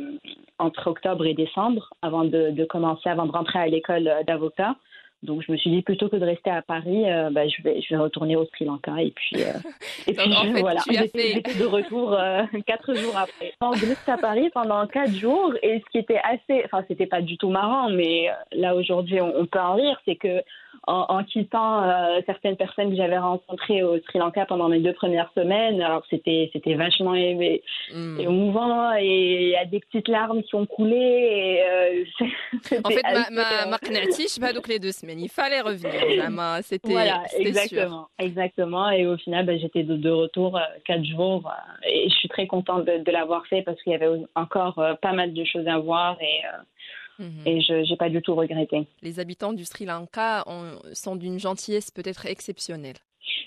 entre 0.57 0.87
octobre 0.87 1.25
et 1.25 1.33
décembre 1.33 1.89
avant 2.01 2.23
de, 2.23 2.51
de 2.51 2.65
commencer, 2.65 3.09
avant 3.09 3.25
de 3.25 3.31
rentrer 3.31 3.59
à 3.59 3.67
l'école 3.67 4.09
d'avocat. 4.25 4.75
Donc 5.23 5.43
je 5.45 5.51
me 5.51 5.57
suis 5.57 5.69
dit 5.69 5.81
plutôt 5.83 6.09
que 6.09 6.15
de 6.15 6.25
rester 6.25 6.49
à 6.49 6.61
Paris, 6.63 7.09
euh, 7.09 7.29
bah, 7.31 7.47
je 7.47 7.61
vais 7.61 7.79
je 7.81 7.93
vais 7.93 8.01
retourner 8.01 8.35
au 8.35 8.45
Sri 8.45 8.65
Lanka 8.65 8.99
et 9.01 9.11
puis 9.11 9.35
euh, 9.37 9.53
et 10.07 10.13
Donc, 10.13 10.25
puis 10.25 10.35
en 10.35 10.53
fait, 10.53 10.61
voilà. 10.61 10.81
J'étais 10.89 11.41
fait- 11.41 11.59
de 11.59 11.65
retour 11.65 12.13
euh, 12.13 12.43
quatre 12.65 12.93
jours 12.95 13.15
après. 13.15 13.53
Je 13.79 13.85
restais 13.85 14.11
à 14.11 14.17
Paris 14.17 14.49
pendant 14.53 14.85
quatre 14.87 15.13
jours 15.13 15.53
et 15.61 15.79
ce 15.79 15.91
qui 15.91 15.99
était 15.99 16.19
assez, 16.23 16.63
enfin 16.65 16.83
c'était 16.87 17.05
pas 17.05 17.21
du 17.21 17.37
tout 17.37 17.49
marrant, 17.49 17.89
mais 17.89 18.29
euh, 18.29 18.33
là 18.53 18.75
aujourd'hui 18.75 19.21
on, 19.21 19.31
on 19.39 19.45
peut 19.45 19.59
en 19.59 19.75
rire, 19.75 19.99
c'est 20.05 20.15
que 20.15 20.41
en, 20.87 21.23
quittant 21.23 21.83
euh, 21.83 22.21
certaines 22.25 22.55
personnes 22.55 22.89
que 22.89 22.95
j'avais 22.95 23.17
rencontrées 23.17 23.83
au 23.83 23.99
Sri 24.01 24.17
Lanka 24.17 24.45
pendant 24.47 24.67
mes 24.67 24.79
deux 24.79 24.93
premières 24.93 25.31
semaines. 25.35 25.79
Alors 25.79 26.03
c'était 26.09 26.49
c'était 26.53 26.73
vachement 26.73 27.13
émouvant 27.13 28.91
hmm. 28.91 28.97
et 28.99 29.43
il 29.43 29.49
y 29.49 29.55
a 29.55 29.65
des 29.65 29.79
petites 29.79 30.07
larmes 30.07 30.41
qui 30.41 30.55
ont 30.55 30.65
coulé. 30.65 30.95
Et, 30.95 31.61
euh, 31.63 32.03
en 32.83 32.89
fait, 32.89 33.01
assez... 33.03 33.33
ma, 33.33 33.67
ma, 33.67 33.77
pas 33.77 34.53
donc 34.53 34.67
les 34.67 34.79
deux 34.79 34.91
semaines. 34.91 35.19
Il 35.19 35.29
fallait 35.29 35.61
revenir. 35.61 35.91
C'était 36.63 36.91
voilà, 36.91 37.23
exactement, 37.37 38.07
exactement. 38.17 38.89
Et 38.89 39.05
au 39.05 39.17
final, 39.17 39.45
bah, 39.45 39.57
j'étais 39.57 39.83
de, 39.83 40.09
retour 40.09 40.57
euh, 40.57 40.61
quatre 40.85 41.05
jours 41.05 41.47
euh, 41.47 41.87
et 41.87 42.09
je 42.09 42.15
suis 42.15 42.29
très 42.29 42.47
contente 42.47 42.85
de, 42.85 42.97
de 43.03 43.11
l'avoir 43.11 43.45
fait 43.47 43.61
parce 43.61 43.81
qu'il 43.83 43.91
y 43.91 43.95
avait 43.95 44.09
encore 44.35 44.81
pas 45.01 45.13
mal 45.13 45.33
de 45.33 45.43
choses 45.45 45.67
à 45.67 45.77
voir 45.77 46.17
et 46.21 46.41
Mhm. 47.21 47.41
et 47.45 47.61
je 47.61 47.73
n'ai 47.89 47.97
pas 47.97 48.09
du 48.09 48.21
tout 48.21 48.35
regretté. 48.35 48.87
Les 49.01 49.19
habitants 49.19 49.53
du 49.53 49.63
Sri 49.63 49.85
Lanka 49.85 50.43
ont- 50.47 50.79
sont 50.93 51.15
d'une 51.15 51.39
gentillesse 51.39 51.91
peut-être 51.91 52.25
exceptionnelle. 52.25 52.97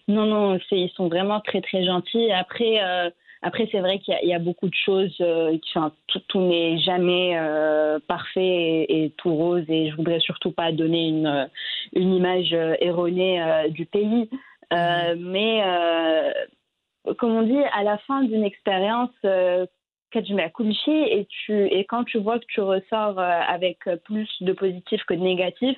Non, 0.07 0.27
non, 0.27 0.59
ils 0.71 0.91
sont 0.91 1.09
vraiment 1.09 1.41
très, 1.41 1.61
très 1.61 1.85
gentils. 1.85 2.31
Après, 2.31 2.83
euh, 2.83 3.11
après 3.43 3.69
c'est 3.73 3.81
vrai 3.81 3.99
qu'il 3.99 4.17
y, 4.23 4.29
y, 4.29 4.35
a 4.35 4.39
beaucoup 4.39 4.69
de 4.69 4.75
choses. 4.75 5.17
Euh, 5.21 5.57
enfin, 5.71 5.93
tout, 6.07 6.21
tout 6.29 6.41
n'est 6.41 6.79
jamais 6.79 7.37
euh, 7.37 7.99
parfait 8.07 8.41
et, 8.89 9.05
et, 9.05 9.11
tout 9.11 9.35
rose. 9.35 9.65
Et 9.69 9.91
je 9.91 9.97
voudrais 9.97 10.21
surtout 10.21 10.53
pas 10.53 10.73
donner 10.73 11.09
une, 11.09 11.49
une 11.95 12.15
image 12.15 12.53
erronée 12.81 13.43
du 13.71 13.87
pays. 13.87 14.29
Mmh. 14.71 15.15
Mais, 15.19 15.63
comme 17.19 17.33
on 17.37 17.43
dit, 17.43 17.63
à 17.73 17.83
la 17.83 17.99
fin 17.99 18.23
d'une 18.23 18.45
expérience, 18.45 19.11
et, 20.17 21.27
tu, 21.29 21.67
et 21.67 21.85
quand 21.85 22.05
tu 22.05 22.19
vois 22.19 22.39
que 22.39 22.47
tu 22.47 22.61
ressors 22.61 23.19
avec 23.19 23.79
plus 24.05 24.29
de 24.41 24.53
positif 24.53 25.03
que 25.05 25.15
de 25.15 25.21
négatif, 25.21 25.77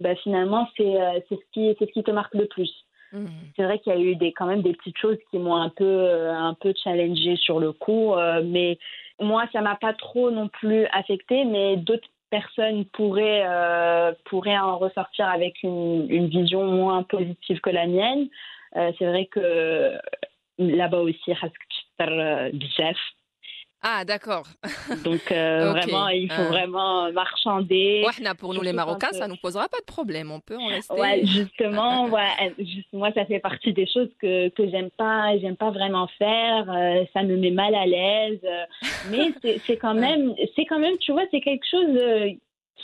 bah, 0.00 0.14
finalement, 0.16 0.68
c'est 0.76 0.94
ce, 1.28 1.34
qui, 1.52 1.76
ce 1.78 1.84
qui 1.84 2.02
te 2.02 2.10
marque 2.10 2.34
le 2.34 2.46
plus. 2.46 2.72
Mmh. 3.12 3.26
C'est 3.56 3.64
vrai 3.64 3.78
qu'il 3.80 3.92
y 3.92 3.96
a 3.96 3.98
eu 3.98 4.14
des, 4.16 4.32
quand 4.32 4.46
même 4.46 4.62
des 4.62 4.72
petites 4.72 4.98
choses 4.98 5.18
qui 5.30 5.38
m'ont 5.38 5.56
un 5.56 5.68
peu, 5.68 5.84
euh, 5.84 6.32
un 6.32 6.54
peu 6.54 6.72
challengé 6.82 7.36
sur 7.36 7.58
le 7.58 7.72
coup, 7.72 8.14
euh, 8.14 8.42
mais 8.44 8.78
moi, 9.20 9.46
ça 9.52 9.60
m'a 9.60 9.76
pas 9.76 9.92
trop 9.92 10.30
non 10.30 10.48
plus 10.48 10.86
affecté, 10.86 11.44
mais 11.44 11.76
d'autres 11.76 12.08
personnes 12.30 12.84
pourraient, 12.86 13.44
euh, 13.46 14.12
en 14.32 14.78
ressortir 14.78 15.28
avec 15.28 15.62
une, 15.62 16.06
une, 16.08 16.28
vision 16.28 16.64
moins 16.64 17.02
positive 17.02 17.60
que 17.60 17.70
la 17.70 17.86
mienne. 17.86 18.28
Euh, 18.76 18.92
c'est 18.98 19.06
vrai 19.06 19.26
que 19.26 19.98
là-bas 20.58 21.00
aussi, 21.00 21.32
ah, 23.82 24.04
d'accord. 24.04 24.46
Donc, 25.04 25.32
euh, 25.32 25.70
okay. 25.70 25.80
vraiment, 25.80 26.08
il 26.08 26.30
faut 26.30 26.42
euh... 26.42 26.48
vraiment 26.48 27.10
marchander. 27.12 28.04
Ouais, 28.06 28.34
pour 28.38 28.52
nous, 28.52 28.60
les 28.60 28.74
Marocains, 28.74 29.12
ça 29.12 29.26
ne 29.26 29.32
nous 29.32 29.38
posera 29.38 29.68
pas 29.68 29.78
de 29.78 29.84
problème. 29.84 30.30
On 30.30 30.40
peut 30.40 30.56
en 30.56 30.66
rester. 30.66 30.94
Ouais, 30.94 31.22
justement, 31.24 32.06
ouais, 32.06 32.54
juste, 32.58 32.92
moi, 32.92 33.10
ça 33.12 33.24
fait 33.24 33.38
partie 33.38 33.72
des 33.72 33.86
choses 33.86 34.10
que, 34.20 34.50
que 34.50 34.68
j'aime 34.68 34.90
pas, 34.90 35.36
j'aime 35.38 35.56
pas 35.56 35.70
vraiment 35.70 36.08
faire. 36.18 36.70
Euh, 36.70 37.04
ça 37.14 37.22
me 37.22 37.36
met 37.36 37.50
mal 37.50 37.74
à 37.74 37.86
l'aise. 37.86 38.40
mais 39.10 39.32
c'est 39.66 39.78
quand 39.78 39.94
même, 39.94 40.34
c'est 40.56 40.66
quand 40.66 40.78
même, 40.78 40.98
tu 40.98 41.12
vois, 41.12 41.24
c'est 41.30 41.40
quelque 41.40 41.66
chose 41.66 41.96
euh, 41.96 42.30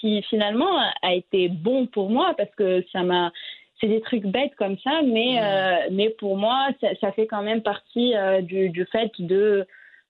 qui 0.01 0.23
finalement 0.23 0.79
a 1.03 1.13
été 1.13 1.49
bon 1.49 1.87
pour 1.87 2.09
moi 2.09 2.33
parce 2.39 2.55
que 2.57 2.83
ça 2.91 3.03
m'a, 3.03 3.33
c'est 3.81 3.89
des 3.89 4.01
trucs 4.01 4.25
bêtes 4.25 4.55
comme 4.57 4.79
ça, 4.79 5.03
mais, 5.03 5.39
mmh. 5.39 5.95
mais 5.95 6.09
pour 6.09 6.39
moi, 6.39 6.69
ça, 6.81 6.89
ça, 7.03 7.13
fait 7.13 7.27
quand 7.27 7.43
même 7.43 7.63
partie 7.63 8.15
du, 8.43 8.71
du 8.71 8.87
fait 8.87 9.11
de 9.19 9.67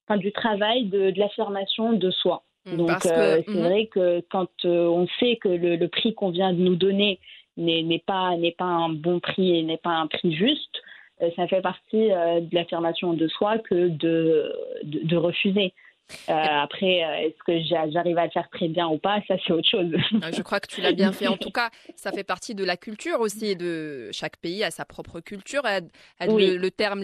enfin, 0.07 0.19
du 0.19 0.33
travail 0.33 0.85
de, 0.87 1.11
de 1.11 1.19
l'affirmation 1.19 1.93
de 1.93 2.11
soi. 2.11 2.43
Mmh, 2.67 2.77
Donc 2.77 3.07
euh, 3.07 3.43
c'est 3.47 3.53
mmh. 3.53 3.61
vrai 3.61 3.87
que 3.87 4.21
quand 4.31 4.49
euh, 4.65 4.87
on 4.87 5.07
sait 5.21 5.37
que 5.37 5.49
le, 5.49 5.77
le, 5.77 5.89
prix 5.89 6.15
qu'on 6.15 6.31
vient 6.31 6.53
de 6.53 6.59
nous 6.59 6.77
donner 6.77 7.21
n'est 7.57 8.03
pas 8.07 8.37
n'est 8.37 8.53
pas 8.53 8.65
un 8.65 8.91
bon 8.91 9.21
prix 9.21 9.57
et 9.57 9.63
n'est 9.63 9.79
pas 9.79 9.97
un 9.97 10.07
prix 10.09 10.33
juste, 10.33 10.83
euh, 11.23 11.31
ça 11.37 11.47
fait 11.49 11.63
partie 11.63 12.13
euh, 12.13 12.41
de 12.41 12.55
l'affirmation 12.55 13.15
de 13.15 13.27
soi 13.29 13.59
que 13.59 13.89
de, 13.89 14.53
de, 14.85 15.01
de 15.05 15.17
refuser. 15.17 15.73
Euh, 16.29 16.33
après, 16.33 17.05
euh, 17.05 17.27
est-ce 17.27 17.43
que 17.45 17.91
j'arrive 17.93 18.19
à 18.19 18.27
le 18.27 18.31
faire 18.31 18.49
très 18.51 18.69
bien 18.69 18.87
ou 18.89 18.99
pas 18.99 19.21
Ça, 19.27 19.35
c'est 19.47 19.53
autre 19.53 19.69
chose. 19.69 19.93
Ah, 20.23 20.31
je 20.33 20.43
crois 20.43 20.61
que 20.61 20.69
tu 20.69 20.81
l'as 20.81 20.93
bien 20.93 21.13
fait. 21.13 21.27
En 21.27 21.37
tout 21.39 21.51
cas, 21.51 21.71
ça 21.95 22.11
fait 22.11 22.25
partie 22.25 22.55
de 22.55 22.65
la 22.65 22.77
culture 22.77 23.21
aussi. 23.21 23.55
De 23.57 24.11
chaque 24.13 24.37
pays 24.39 24.65
a 24.65 24.71
sa 24.71 24.85
propre 24.85 25.21
culture. 25.21 25.63
Oui. 26.27 26.47
Le, 26.47 26.57
le 26.57 26.71
terme 26.71 27.03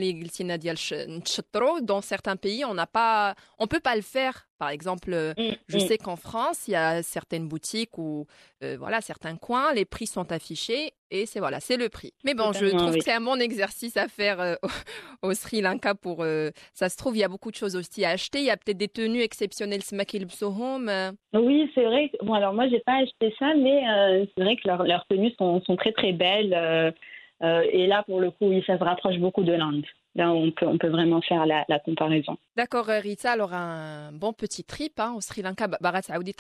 dans 1.82 2.00
certains 2.00 2.36
pays, 2.36 2.64
on 2.64 2.74
n'a 2.74 2.86
pas, 2.86 3.34
on 3.58 3.66
peut 3.66 3.80
pas 3.80 3.96
le 3.96 4.02
faire 4.02 4.46
par 4.58 4.70
exemple, 4.70 5.10
mmh, 5.10 5.42
je 5.68 5.76
mmh. 5.76 5.80
sais 5.80 5.98
qu'en 5.98 6.16
France, 6.16 6.68
il 6.68 6.72
y 6.72 6.76
a 6.76 7.02
certaines 7.02 7.48
boutiques 7.48 7.98
où, 7.98 8.26
euh, 8.62 8.76
voilà, 8.78 9.00
certains 9.00 9.36
coins, 9.36 9.72
les 9.74 9.84
prix 9.84 10.06
sont 10.06 10.30
affichés 10.30 10.92
et 11.10 11.26
c'est 11.26 11.40
voilà, 11.40 11.60
c'est 11.60 11.76
le 11.76 11.88
prix. 11.88 12.12
Mais 12.24 12.34
bon, 12.34 12.52
je 12.52 12.66
trouve 12.66 12.92
oui. 12.92 12.98
que 12.98 13.04
c'est 13.04 13.12
un 13.12 13.20
bon 13.20 13.40
exercice 13.40 13.96
à 13.96 14.08
faire 14.08 14.40
euh, 14.40 14.54
au, 15.22 15.34
Sri 15.34 15.60
Lanka 15.60 15.94
pour. 15.94 16.22
Euh, 16.22 16.50
ça 16.72 16.88
se 16.88 16.96
trouve, 16.96 17.16
il 17.16 17.20
y 17.20 17.24
a 17.24 17.28
beaucoup 17.28 17.50
de 17.50 17.56
choses 17.56 17.76
aussi 17.76 18.04
à 18.04 18.10
acheter. 18.10 18.38
Il 18.38 18.44
y 18.44 18.50
a 18.50 18.56
peut-être 18.56 18.78
des 18.78 18.88
tenues 18.88 19.20
exceptionnelles, 19.22 19.82
Smakil 19.82 20.26
Psohom. 20.26 20.90
Oui, 21.34 21.70
c'est 21.74 21.84
vrai. 21.84 22.10
Bon, 22.22 22.34
alors 22.34 22.54
moi, 22.54 22.68
j'ai 22.68 22.80
pas 22.80 23.02
acheté 23.02 23.34
ça, 23.38 23.54
mais 23.54 23.88
euh, 23.88 24.24
c'est 24.36 24.44
vrai 24.44 24.56
que 24.56 24.66
leurs 24.66 24.84
leur 24.84 25.06
tenues 25.06 25.34
sont, 25.38 25.60
sont, 25.62 25.76
très 25.76 25.92
très 25.92 26.12
belles. 26.12 26.94
et 27.42 27.86
là, 27.86 28.04
pour 28.04 28.20
le 28.20 28.30
coup, 28.30 28.46
oui, 28.46 28.62
ça 28.66 28.78
se 28.78 28.84
rapproche 28.84 29.16
beaucoup 29.16 29.42
de 29.44 29.52
l'Inde. 29.52 29.84
Là, 30.14 30.30
on 30.30 30.50
peut, 30.50 30.66
on 30.66 30.76
peut 30.76 30.88
vraiment 30.88 31.22
faire 31.22 31.46
la, 31.46 31.64
la 31.68 31.78
comparaison. 31.78 32.36
D'accord, 32.54 32.86
Rita. 32.86 33.32
Alors, 33.32 33.54
un 33.54 34.12
bon 34.12 34.34
petit 34.34 34.62
trip 34.62 35.00
hein, 35.00 35.14
au 35.16 35.22
Sri 35.22 35.40
Lanka. 35.40 35.68
Barat 35.80 36.02
Saoudi 36.02 36.34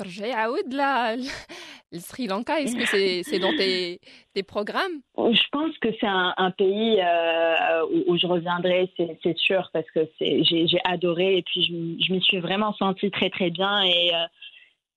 là, 0.70 1.16
le 1.16 1.98
Sri 1.98 2.26
Lanka, 2.26 2.60
est-ce 2.60 2.76
que 2.76 2.84
c'est 2.84 3.22
c'est 3.22 3.38
dans 3.38 3.56
tes, 3.56 3.98
tes 4.34 4.42
programmes? 4.42 5.00
Je 5.16 5.48
pense 5.52 5.76
que 5.78 5.88
c'est 5.98 6.06
un, 6.06 6.34
un, 6.36 6.50
pays 6.50 7.00
euh, 7.00 7.86
où, 7.90 8.12
où, 8.12 8.18
je 8.18 8.26
reviendrai, 8.26 8.90
c'est 8.96 9.38
sûr, 9.38 9.70
parce 9.72 9.90
que 9.92 10.00
j'ai 10.20 10.80
adoré 10.84 11.38
et 11.38 11.42
puis 11.42 11.62
je, 11.62 12.04
je 12.06 12.12
m'y 12.12 12.20
suis 12.20 12.40
vraiment 12.40 12.74
sentie 12.74 13.10
très, 13.10 13.30
très 13.30 13.50
bien. 13.50 13.82
Et. 13.82 14.14
Euh, 14.14 14.26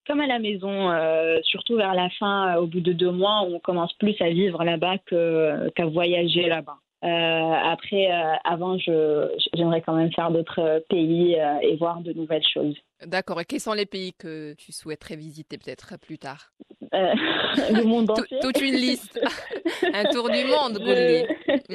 comme 0.07 0.19
à 0.19 0.27
la 0.27 0.37
maison, 0.37 0.91
euh, 0.91 1.39
surtout 1.41 1.77
vers 1.77 1.95
la 1.95 2.11
fin, 2.11 2.57
au 2.57 2.67
bout 2.67 2.79
de 2.79 2.93
deux 2.93 3.09
mois, 3.09 3.41
on 3.41 3.59
commence 3.59 3.91
plus 3.93 4.15
à 4.21 4.29
vivre 4.29 4.63
là-bas 4.63 4.99
qu'à 4.99 5.71
qu 5.75 5.83
voyager 5.91 6.47
là-bas. 6.47 6.77
Euh, 7.05 7.51
après, 7.63 8.11
euh, 8.11 8.33
avant, 8.43 8.77
j'aimerais 8.79 9.81
quand 9.81 9.93
même 9.93 10.11
faire 10.13 10.31
d'autres 10.31 10.83
pays 10.89 11.39
euh, 11.39 11.59
et 11.61 11.75
voir 11.75 12.01
de 12.01 12.13
nouvelles 12.13 12.45
choses. 12.51 12.75
D'accord. 13.05 13.39
Et 13.39 13.45
quels 13.45 13.59
sont 13.59 13.73
les 13.73 13.85
pays 13.85 14.13
que 14.13 14.55
tu 14.55 14.71
souhaiterais 14.71 15.15
visiter 15.15 15.59
peut-être 15.59 15.99
plus 15.99 16.17
tard? 16.17 16.51
Le 16.91 17.83
monde 17.83 18.09
entier. 18.09 18.39
Toute 18.41 18.59
une 18.59 18.73
liste. 18.73 19.19
Un 19.93 20.05
tour 20.05 20.29
du 20.31 20.45
monde, 20.45 20.79
mm. 20.79 21.73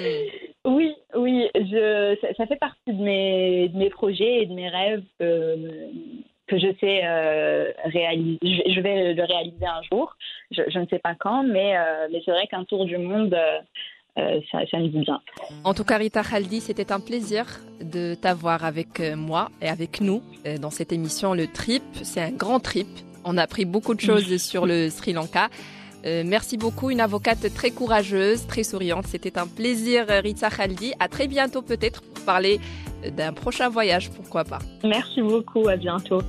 Oui, 0.64 0.94
oui. 1.14 1.48
Je, 1.54 2.16
ça, 2.20 2.34
ça, 2.36 2.46
fait 2.46 2.56
partie 2.56 2.80
de 2.92 3.02
mes, 3.02 3.68
de 3.68 3.78
mes 3.78 3.90
projets 3.90 4.42
et 4.42 4.46
de 4.46 4.54
mes 4.54 4.68
rêves 4.68 5.04
que 5.20 6.58
je 6.58 6.74
sais 6.80 7.02
euh, 7.04 7.70
réaliser. 7.84 8.38
Je, 8.42 8.72
je, 8.74 8.80
vais 8.80 9.14
le 9.14 9.24
réaliser 9.24 9.66
un 9.66 9.82
jour. 9.82 10.16
Je, 10.50 10.62
je 10.68 10.78
ne 10.80 10.86
sais 10.86 10.98
pas 10.98 11.14
quand, 11.14 11.44
mais, 11.44 11.74
mais 12.10 12.20
c'est 12.24 12.32
vrai 12.32 12.48
qu'un 12.48 12.64
tour 12.64 12.84
du 12.84 12.98
monde, 12.98 13.36
euh, 14.18 14.40
ça, 14.50 14.58
ça, 14.70 14.78
me 14.78 14.88
dit 14.88 15.00
bien. 15.00 15.20
En 15.64 15.74
tout 15.74 15.84
cas, 15.84 15.98
Rita 15.98 16.22
Khaldi, 16.22 16.60
c'était 16.60 16.92
un 16.92 17.00
plaisir 17.00 17.46
de 17.82 18.14
t'avoir 18.14 18.64
avec 18.64 19.00
euh, 19.00 19.16
moi 19.16 19.50
et 19.62 19.68
avec 19.68 20.00
nous 20.00 20.22
euh, 20.46 20.58
dans 20.58 20.70
cette 20.70 20.92
émission 20.92 21.34
Le 21.34 21.46
Trip. 21.46 21.82
C'est 22.02 22.20
un 22.20 22.30
grand 22.30 22.60
trip. 22.60 22.88
On 23.24 23.36
a 23.36 23.42
appris 23.42 23.64
beaucoup 23.64 23.94
de 23.94 24.00
choses 24.00 24.36
sur 24.42 24.66
le 24.66 24.90
Sri 24.90 25.12
Lanka. 25.12 25.48
Euh, 26.06 26.22
merci 26.26 26.56
beaucoup, 26.56 26.90
une 26.90 27.00
avocate 27.00 27.52
très 27.54 27.70
courageuse, 27.70 28.46
très 28.46 28.64
souriante. 28.64 29.06
C'était 29.06 29.38
un 29.38 29.46
plaisir, 29.46 30.06
Rita 30.08 30.48
Khaldi. 30.50 30.94
À 30.98 31.08
très 31.08 31.28
bientôt 31.28 31.62
peut-être 31.62 32.02
pour 32.02 32.24
parler 32.24 32.58
d'un 33.16 33.32
prochain 33.32 33.68
voyage, 33.68 34.10
pourquoi 34.10 34.44
pas. 34.44 34.58
Merci 34.82 35.22
beaucoup, 35.22 35.68
à 35.68 35.76
bientôt. 35.76 36.22